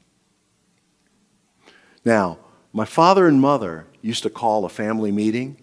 Now, 2.07 2.39
my 2.73 2.87
father 2.87 3.29
and 3.29 3.39
mother 3.39 3.85
used 4.01 4.23
to 4.23 4.31
call 4.31 4.65
a 4.65 4.71
family 4.71 5.13
meeting, 5.13 5.59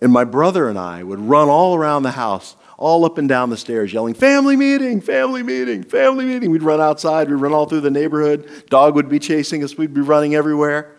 and 0.00 0.12
my 0.12 0.24
brother 0.24 0.68
and 0.68 0.76
I 0.76 1.04
would 1.04 1.20
run 1.20 1.48
all 1.48 1.76
around 1.76 2.02
the 2.02 2.10
house, 2.10 2.56
all 2.78 3.04
up 3.04 3.16
and 3.16 3.28
down 3.28 3.50
the 3.50 3.56
stairs, 3.56 3.92
yelling, 3.92 4.14
Family 4.14 4.56
meeting, 4.56 5.00
family 5.00 5.44
meeting, 5.44 5.84
family 5.84 6.24
meeting. 6.24 6.50
We'd 6.50 6.64
run 6.64 6.80
outside, 6.80 7.30
we'd 7.30 7.36
run 7.36 7.52
all 7.52 7.66
through 7.66 7.82
the 7.82 7.92
neighborhood. 7.92 8.64
Dog 8.70 8.96
would 8.96 9.08
be 9.08 9.20
chasing 9.20 9.62
us, 9.62 9.78
we'd 9.78 9.94
be 9.94 10.00
running 10.00 10.34
everywhere. 10.34 10.96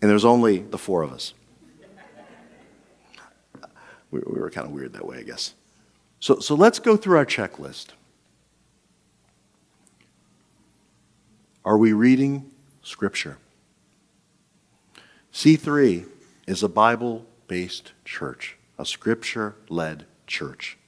And 0.00 0.08
there 0.08 0.14
was 0.14 0.24
only 0.24 0.58
the 0.58 0.78
four 0.78 1.02
of 1.02 1.12
us. 1.12 1.34
we, 4.12 4.20
we 4.20 4.38
were 4.38 4.50
kind 4.50 4.64
of 4.64 4.72
weird 4.72 4.92
that 4.92 5.04
way, 5.04 5.18
I 5.18 5.22
guess. 5.24 5.54
So, 6.24 6.38
so 6.38 6.54
let's 6.54 6.78
go 6.78 6.96
through 6.96 7.18
our 7.18 7.26
checklist. 7.26 7.88
Are 11.66 11.76
we 11.76 11.92
reading 11.92 12.50
Scripture? 12.82 13.36
C3 15.34 16.08
is 16.46 16.62
a 16.62 16.68
Bible 16.70 17.26
based 17.46 17.92
church, 18.06 18.56
a 18.78 18.86
Scripture 18.86 19.56
led 19.68 20.06
church. 20.26 20.78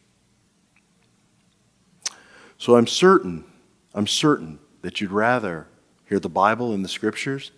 So 2.57 2.77
I'm 2.77 2.87
certain, 2.87 3.44
I'm 3.92 4.07
certain 4.07 4.59
that 4.81 5.03
you'd 5.03 5.12
rather 5.12 5.66
hear 6.07 6.18
the 6.18 6.31
Bible 6.31 6.72
and 6.72 6.83
the 6.83 6.88
Scriptures 6.88 7.53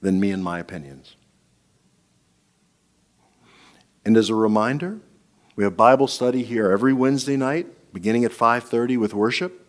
than 0.00 0.18
me 0.18 0.30
and 0.30 0.42
my 0.42 0.58
opinions. 0.58 1.16
And 4.06 4.16
as 4.16 4.30
a 4.30 4.34
reminder, 4.34 5.00
we 5.58 5.64
have 5.64 5.76
Bible 5.76 6.06
study 6.06 6.44
here 6.44 6.70
every 6.70 6.92
Wednesday 6.92 7.36
night, 7.36 7.66
beginning 7.92 8.24
at 8.24 8.30
5:30 8.30 8.96
with 8.96 9.12
worship. 9.12 9.66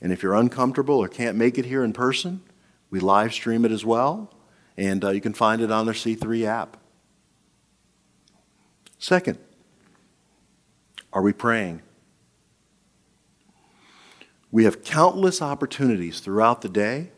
And 0.00 0.10
if 0.10 0.22
you're 0.22 0.34
uncomfortable 0.34 0.94
or 0.94 1.06
can't 1.06 1.36
make 1.36 1.58
it 1.58 1.66
here 1.66 1.84
in 1.84 1.92
person, 1.92 2.40
we 2.88 2.98
live 2.98 3.34
stream 3.34 3.66
it 3.66 3.70
as 3.70 3.84
well, 3.84 4.32
and 4.78 5.04
uh, 5.04 5.10
you 5.10 5.20
can 5.20 5.34
find 5.34 5.60
it 5.60 5.70
on 5.70 5.84
their 5.84 5.94
C3 5.94 6.46
app. 6.46 6.78
Second, 8.98 9.38
are 11.12 11.20
we 11.20 11.34
praying? 11.34 11.82
We 14.50 14.64
have 14.64 14.82
countless 14.82 15.42
opportunities 15.42 16.20
throughout 16.20 16.62
the 16.62 16.70
day 16.70 17.10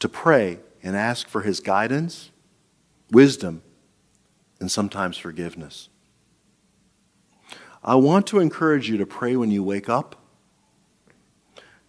to 0.00 0.08
pray 0.08 0.58
and 0.82 0.96
ask 0.96 1.28
for 1.28 1.42
His 1.42 1.60
guidance, 1.60 2.32
wisdom, 3.12 3.62
and 4.58 4.72
sometimes 4.72 5.16
forgiveness. 5.16 5.88
I 7.84 7.96
want 7.96 8.26
to 8.28 8.38
encourage 8.38 8.88
you 8.88 8.96
to 8.96 9.04
pray 9.04 9.36
when 9.36 9.50
you 9.50 9.62
wake 9.62 9.90
up, 9.90 10.16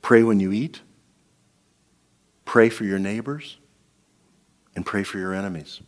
pray 0.01 0.23
when 0.23 0.41
you 0.41 0.51
eat, 0.51 0.81
pray 2.43 2.67
for 2.67 2.83
your 2.83 2.99
neighbors, 2.99 3.57
and 4.75 4.85
pray 4.85 5.03
for 5.03 5.19
your 5.19 5.33
enemies. 5.33 5.79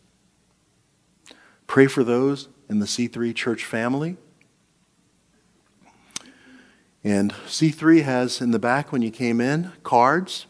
Pray 1.66 1.86
for 1.86 2.02
those 2.02 2.48
in 2.70 2.78
the 2.78 2.86
C3 2.86 3.34
church 3.34 3.66
family. 3.66 4.16
And 7.04 7.32
C3 7.46 8.02
has 8.02 8.40
in 8.40 8.50
the 8.50 8.58
back, 8.58 8.90
when 8.90 9.02
you 9.02 9.10
came 9.10 9.42
in, 9.42 9.72
cards. 9.82 10.46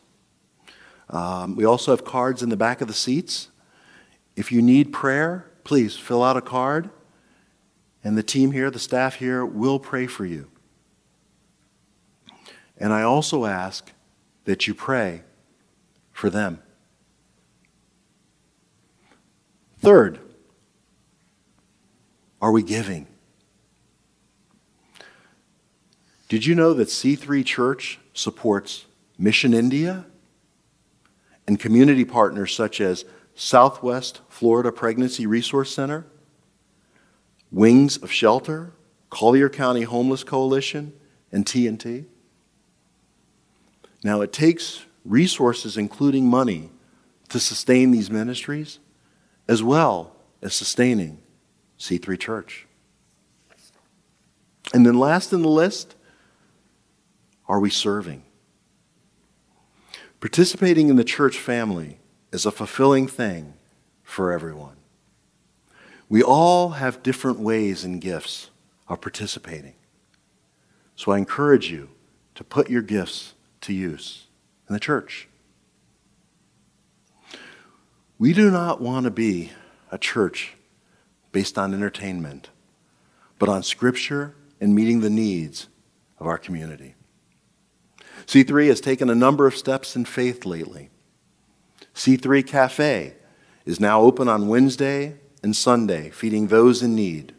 Um, 1.10 1.56
we 1.56 1.64
also 1.64 1.90
have 1.90 2.04
cards 2.04 2.44
in 2.44 2.48
the 2.48 2.56
back 2.56 2.80
of 2.80 2.86
the 2.86 2.94
seats. 2.94 3.48
If 4.36 4.52
you 4.52 4.62
need 4.62 4.92
prayer, 4.92 5.50
please 5.64 5.96
fill 5.96 6.22
out 6.22 6.36
a 6.36 6.40
card, 6.40 6.90
and 8.08 8.16
the 8.16 8.22
team 8.22 8.52
here, 8.52 8.70
the 8.70 8.78
staff 8.78 9.16
here, 9.16 9.44
will 9.44 9.78
pray 9.78 10.06
for 10.06 10.24
you. 10.24 10.50
And 12.78 12.90
I 12.90 13.02
also 13.02 13.44
ask 13.44 13.92
that 14.46 14.66
you 14.66 14.72
pray 14.72 15.24
for 16.10 16.30
them. 16.30 16.62
Third, 19.80 20.20
are 22.40 22.50
we 22.50 22.62
giving? 22.62 23.06
Did 26.30 26.46
you 26.46 26.54
know 26.54 26.72
that 26.72 26.88
C3 26.88 27.44
Church 27.44 28.00
supports 28.14 28.86
Mission 29.18 29.52
India 29.52 30.06
and 31.46 31.60
community 31.60 32.06
partners 32.06 32.54
such 32.54 32.80
as 32.80 33.04
Southwest 33.34 34.22
Florida 34.30 34.72
Pregnancy 34.72 35.26
Resource 35.26 35.74
Center, 35.74 36.06
Wings 37.50 37.96
of 37.96 38.12
Shelter, 38.12 38.72
Collier 39.10 39.48
County 39.48 39.82
Homeless 39.82 40.24
Coalition, 40.24 40.92
and 41.32 41.44
TNT? 41.44 42.06
Now, 44.04 44.20
it 44.20 44.32
takes 44.32 44.84
resources, 45.04 45.76
including 45.76 46.26
money, 46.26 46.70
to 47.28 47.40
sustain 47.40 47.90
these 47.90 48.10
ministries, 48.10 48.78
as 49.48 49.62
well 49.62 50.16
as 50.42 50.54
sustaining 50.54 51.20
C3 51.78 52.18
Church. 52.18 52.66
And 54.72 54.84
then, 54.84 54.98
last 54.98 55.32
in 55.32 55.42
the 55.42 55.48
list, 55.48 55.94
are 57.48 57.60
we 57.60 57.70
serving? 57.70 58.22
Participating 60.20 60.88
in 60.88 60.96
the 60.96 61.04
church 61.04 61.38
family 61.38 61.98
is 62.32 62.44
a 62.44 62.50
fulfilling 62.50 63.06
thing 63.06 63.54
for 64.02 64.32
everyone. 64.32 64.77
We 66.08 66.22
all 66.22 66.70
have 66.70 67.02
different 67.02 67.38
ways 67.38 67.84
and 67.84 68.00
gifts 68.00 68.50
of 68.88 69.00
participating. 69.00 69.74
So 70.96 71.12
I 71.12 71.18
encourage 71.18 71.70
you 71.70 71.90
to 72.34 72.44
put 72.44 72.70
your 72.70 72.82
gifts 72.82 73.34
to 73.62 73.72
use 73.72 74.26
in 74.68 74.72
the 74.72 74.80
church. 74.80 75.28
We 78.18 78.32
do 78.32 78.50
not 78.50 78.80
want 78.80 79.04
to 79.04 79.10
be 79.10 79.52
a 79.92 79.98
church 79.98 80.54
based 81.30 81.58
on 81.58 81.74
entertainment, 81.74 82.50
but 83.38 83.48
on 83.48 83.62
Scripture 83.62 84.34
and 84.60 84.74
meeting 84.74 85.00
the 85.00 85.10
needs 85.10 85.68
of 86.18 86.26
our 86.26 86.38
community. 86.38 86.94
C3 88.26 88.68
has 88.68 88.80
taken 88.80 89.08
a 89.08 89.14
number 89.14 89.46
of 89.46 89.56
steps 89.56 89.94
in 89.94 90.04
faith 90.04 90.44
lately. 90.44 90.90
C3 91.94 92.46
Cafe 92.46 93.14
is 93.64 93.78
now 93.78 94.00
open 94.00 94.28
on 94.28 94.48
Wednesday 94.48 95.14
and 95.42 95.54
Sunday, 95.54 96.10
feeding 96.10 96.48
those 96.48 96.82
in 96.82 96.94
need. 96.94 97.34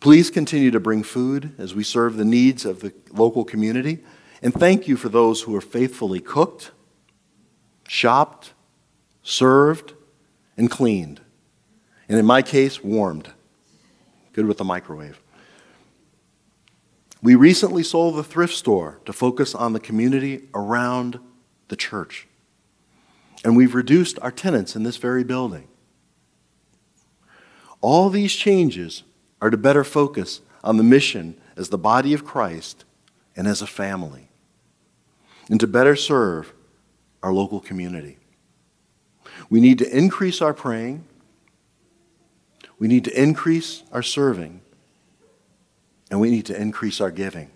Please 0.00 0.30
continue 0.30 0.70
to 0.70 0.80
bring 0.80 1.02
food 1.02 1.54
as 1.58 1.74
we 1.74 1.82
serve 1.82 2.16
the 2.16 2.24
needs 2.24 2.64
of 2.64 2.80
the 2.80 2.92
local 3.10 3.44
community. 3.44 4.04
And 4.42 4.52
thank 4.52 4.86
you 4.86 4.96
for 4.96 5.08
those 5.08 5.42
who 5.42 5.56
are 5.56 5.62
faithfully 5.62 6.20
cooked, 6.20 6.72
shopped, 7.88 8.52
served, 9.22 9.94
and 10.56 10.70
cleaned 10.70 11.20
and 12.08 12.18
in 12.18 12.26
my 12.26 12.42
case, 12.42 12.82
warmed. 12.82 13.30
Good 14.32 14.46
with 14.46 14.58
the 14.58 14.64
microwave. 14.64 15.20
We 17.22 17.34
recently 17.34 17.82
sold 17.82 18.16
the 18.16 18.24
thrift 18.24 18.54
store 18.54 19.00
to 19.06 19.12
focus 19.12 19.54
on 19.54 19.72
the 19.72 19.80
community 19.80 20.48
around 20.54 21.18
the 21.68 21.76
church. 21.76 22.26
And 23.44 23.56
we've 23.56 23.74
reduced 23.74 24.18
our 24.20 24.30
tenants 24.30 24.76
in 24.76 24.82
this 24.82 24.98
very 24.98 25.24
building. 25.24 25.68
All 27.84 28.08
these 28.08 28.32
changes 28.32 29.02
are 29.42 29.50
to 29.50 29.58
better 29.58 29.84
focus 29.84 30.40
on 30.62 30.78
the 30.78 30.82
mission 30.82 31.36
as 31.54 31.68
the 31.68 31.76
body 31.76 32.14
of 32.14 32.24
Christ 32.24 32.84
and 33.36 33.46
as 33.46 33.60
a 33.60 33.66
family, 33.66 34.28
and 35.50 35.60
to 35.60 35.66
better 35.66 35.94
serve 35.94 36.54
our 37.22 37.32
local 37.32 37.60
community. 37.60 38.16
We 39.50 39.60
need 39.60 39.78
to 39.80 39.96
increase 39.96 40.40
our 40.40 40.54
praying 40.54 41.04
we 42.78 42.88
need 42.88 43.04
to 43.04 43.20
increase 43.22 43.82
our 43.92 44.02
serving, 44.02 44.60
and 46.10 46.20
we 46.20 46.30
need 46.30 46.46
to 46.46 46.60
increase 46.60 47.00
our 47.00 47.10
giving. 47.10 47.50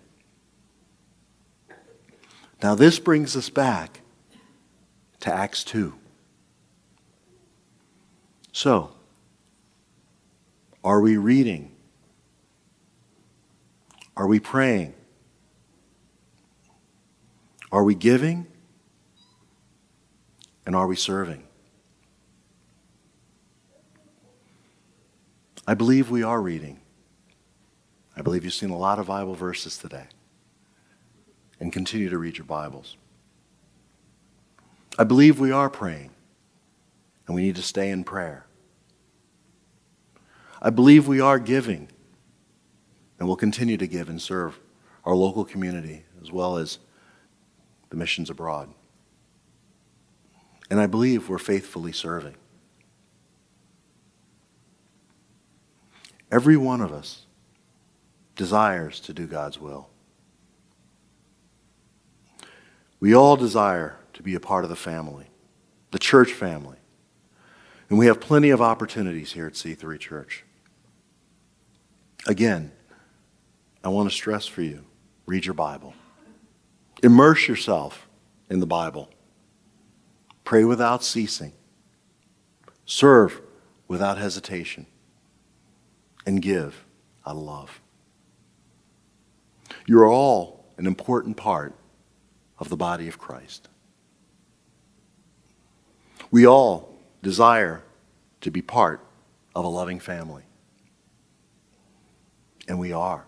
Now, 2.63 2.75
this 2.75 2.99
brings 2.99 3.35
us 3.35 3.49
back 3.49 4.01
to 5.21 5.33
Acts 5.33 5.63
2. 5.63 5.93
So, 8.51 8.91
are 10.83 11.01
we 11.01 11.17
reading? 11.17 11.75
Are 14.15 14.27
we 14.27 14.39
praying? 14.39 14.93
Are 17.71 17.83
we 17.83 17.95
giving? 17.95 18.47
And 20.65 20.75
are 20.75 20.87
we 20.87 20.95
serving? 20.95 21.43
I 25.67 25.73
believe 25.73 26.09
we 26.09 26.23
are 26.23 26.41
reading. 26.41 26.79
I 28.17 28.21
believe 28.21 28.43
you've 28.43 28.53
seen 28.53 28.71
a 28.71 28.77
lot 28.77 28.99
of 28.99 29.07
Bible 29.07 29.35
verses 29.35 29.77
today. 29.77 30.07
And 31.59 31.71
continue 31.71 32.09
to 32.09 32.17
read 32.17 32.37
your 32.37 32.45
Bibles. 32.45 32.97
I 34.97 35.03
believe 35.05 35.39
we 35.39 35.51
are 35.51 35.69
praying, 35.69 36.09
and 37.25 37.35
we 37.35 37.43
need 37.43 37.55
to 37.55 37.61
stay 37.61 37.89
in 37.89 38.03
prayer. 38.03 38.45
I 40.61 40.69
believe 40.69 41.07
we 41.07 41.21
are 41.21 41.39
giving, 41.39 41.89
and 43.17 43.27
will 43.27 43.35
continue 43.35 43.77
to 43.77 43.87
give 43.87 44.09
and 44.09 44.21
serve 44.21 44.59
our 45.05 45.15
local 45.15 45.45
community 45.45 46.03
as 46.21 46.31
well 46.31 46.57
as 46.57 46.79
the 47.89 47.95
missions 47.95 48.29
abroad. 48.29 48.69
And 50.69 50.79
I 50.79 50.85
believe 50.85 51.29
we're 51.29 51.37
faithfully 51.37 51.91
serving. 51.91 52.35
Every 56.31 56.57
one 56.57 56.81
of 56.81 56.91
us 56.91 57.25
desires 58.35 58.99
to 59.01 59.13
do 59.13 59.25
God's 59.25 59.59
will. 59.59 59.89
We 62.99 63.15
all 63.15 63.35
desire 63.35 63.97
to 64.13 64.21
be 64.21 64.35
a 64.35 64.39
part 64.39 64.63
of 64.63 64.69
the 64.69 64.75
family, 64.75 65.27
the 65.91 65.99
church 65.99 66.31
family. 66.33 66.77
And 67.89 67.97
we 67.97 68.05
have 68.05 68.19
plenty 68.19 68.49
of 68.51 68.61
opportunities 68.61 69.31
here 69.31 69.47
at 69.47 69.53
C3 69.53 69.99
Church. 69.99 70.43
Again, 72.29 72.71
I 73.83 73.89
want 73.89 74.07
to 74.07 74.15
stress 74.15 74.45
for 74.45 74.61
you 74.61 74.85
read 75.25 75.45
your 75.45 75.55
Bible, 75.55 75.95
immerse 77.01 77.47
yourself 77.47 78.07
in 78.51 78.59
the 78.59 78.67
Bible, 78.67 79.09
pray 80.43 80.63
without 80.63 81.03
ceasing, 81.03 81.53
serve 82.85 83.41
without 83.87 84.19
hesitation, 84.19 84.85
and 86.23 86.39
give 86.39 86.85
out 87.25 87.35
of 87.35 87.41
love. 87.41 87.81
You're 89.87 90.07
all 90.07 90.65
an 90.77 90.85
important 90.85 91.35
part 91.35 91.73
of 92.59 92.69
the 92.69 92.77
body 92.77 93.07
of 93.07 93.17
Christ. 93.17 93.69
We 96.29 96.45
all 96.45 96.95
desire 97.23 97.81
to 98.41 98.51
be 98.51 98.61
part 98.61 99.03
of 99.55 99.65
a 99.65 99.67
loving 99.67 99.99
family. 99.99 100.43
And 102.69 102.79
we 102.79 102.93
are. 102.93 103.25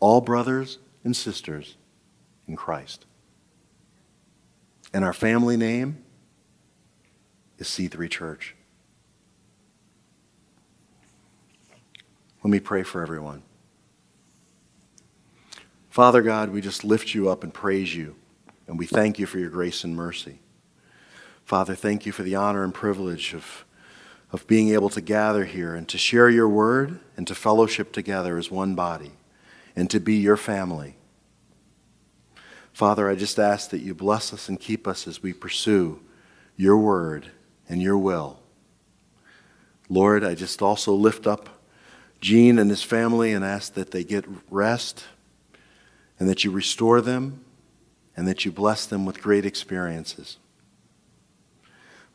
All 0.00 0.20
brothers 0.20 0.78
and 1.04 1.16
sisters 1.16 1.76
in 2.46 2.56
Christ. 2.56 3.06
And 4.92 5.04
our 5.04 5.12
family 5.12 5.56
name 5.56 6.04
is 7.58 7.68
C3 7.68 8.10
Church. 8.10 8.54
Let 12.42 12.50
me 12.50 12.60
pray 12.60 12.82
for 12.82 13.02
everyone. 13.02 13.42
Father 15.90 16.22
God, 16.22 16.50
we 16.50 16.60
just 16.60 16.84
lift 16.84 17.14
you 17.14 17.28
up 17.28 17.42
and 17.42 17.52
praise 17.52 17.94
you, 17.94 18.14
and 18.66 18.78
we 18.78 18.86
thank 18.86 19.18
you 19.18 19.26
for 19.26 19.38
your 19.38 19.50
grace 19.50 19.82
and 19.82 19.96
mercy. 19.96 20.38
Father, 21.44 21.74
thank 21.74 22.06
you 22.06 22.12
for 22.12 22.22
the 22.22 22.36
honor 22.36 22.62
and 22.62 22.72
privilege 22.72 23.34
of, 23.34 23.64
of 24.30 24.46
being 24.46 24.70
able 24.70 24.90
to 24.90 25.00
gather 25.00 25.44
here 25.44 25.74
and 25.74 25.88
to 25.88 25.98
share 25.98 26.28
your 26.28 26.48
word 26.48 27.00
and 27.16 27.26
to 27.26 27.34
fellowship 27.34 27.92
together 27.92 28.36
as 28.36 28.50
one 28.50 28.74
body 28.74 29.12
and 29.74 29.88
to 29.90 30.00
be 30.00 30.16
your 30.16 30.36
family. 30.36 30.96
Father, 32.72 33.08
I 33.08 33.14
just 33.14 33.38
ask 33.38 33.70
that 33.70 33.80
you 33.80 33.94
bless 33.94 34.32
us 34.32 34.48
and 34.48 34.60
keep 34.60 34.86
us 34.86 35.08
as 35.08 35.22
we 35.22 35.32
pursue 35.32 36.00
your 36.56 36.76
word 36.76 37.30
and 37.68 37.82
your 37.82 37.98
will. 37.98 38.40
Lord, 39.88 40.22
I 40.22 40.34
just 40.34 40.60
also 40.60 40.92
lift 40.92 41.26
up 41.26 41.48
Gene 42.20 42.58
and 42.58 42.68
his 42.68 42.82
family 42.82 43.32
and 43.32 43.44
ask 43.44 43.74
that 43.74 43.92
they 43.92 44.04
get 44.04 44.24
rest 44.50 45.04
and 46.18 46.28
that 46.28 46.44
you 46.44 46.50
restore 46.50 47.00
them 47.00 47.44
and 48.16 48.26
that 48.26 48.44
you 48.44 48.52
bless 48.52 48.86
them 48.86 49.06
with 49.06 49.22
great 49.22 49.46
experiences. 49.46 50.38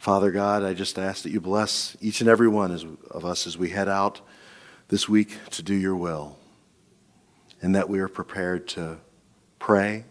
Father 0.04 0.32
God, 0.32 0.64
I 0.64 0.74
just 0.74 1.00
ask 1.00 1.24
that 1.24 1.32
you 1.32 1.40
bless 1.40 1.96
each 2.02 2.20
and 2.20 2.30
every 2.30 2.50
one 2.50 2.98
of 3.10 3.24
us 3.24 3.48
as 3.48 3.58
we 3.58 3.70
head 3.70 3.88
out 3.88 4.20
this 4.90 5.08
week 5.08 5.38
to 5.52 5.64
do 5.64 5.74
your 5.74 5.96
will, 5.96 6.38
and 7.62 7.74
that 7.74 7.88
we 7.88 8.00
are 8.00 8.10
prepared 8.10 8.68
to 8.68 8.98
pray 9.60 10.04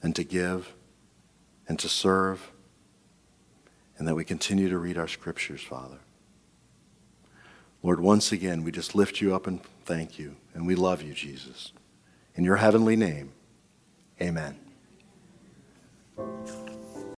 and 0.00 0.16
to 0.16 0.24
give 0.24 0.72
and 1.68 1.78
to 1.78 1.90
serve, 1.90 2.50
and 3.98 4.08
that 4.08 4.14
we 4.14 4.24
continue 4.24 4.70
to 4.70 4.78
read 4.78 4.96
our 4.96 5.08
scriptures, 5.08 5.60
Father. 5.60 5.98
Lord, 7.82 8.00
once 8.00 8.32
again, 8.32 8.64
we 8.64 8.72
just 8.72 8.94
lift 8.94 9.20
you 9.20 9.34
up 9.34 9.46
and 9.46 9.60
thank 9.84 10.18
you, 10.18 10.36
and 10.54 10.66
we 10.66 10.74
love 10.74 11.02
you, 11.02 11.12
Jesus. 11.12 11.74
In 12.34 12.44
your 12.44 12.56
heavenly 12.56 12.96
name, 12.96 13.32
amen. 14.22 14.56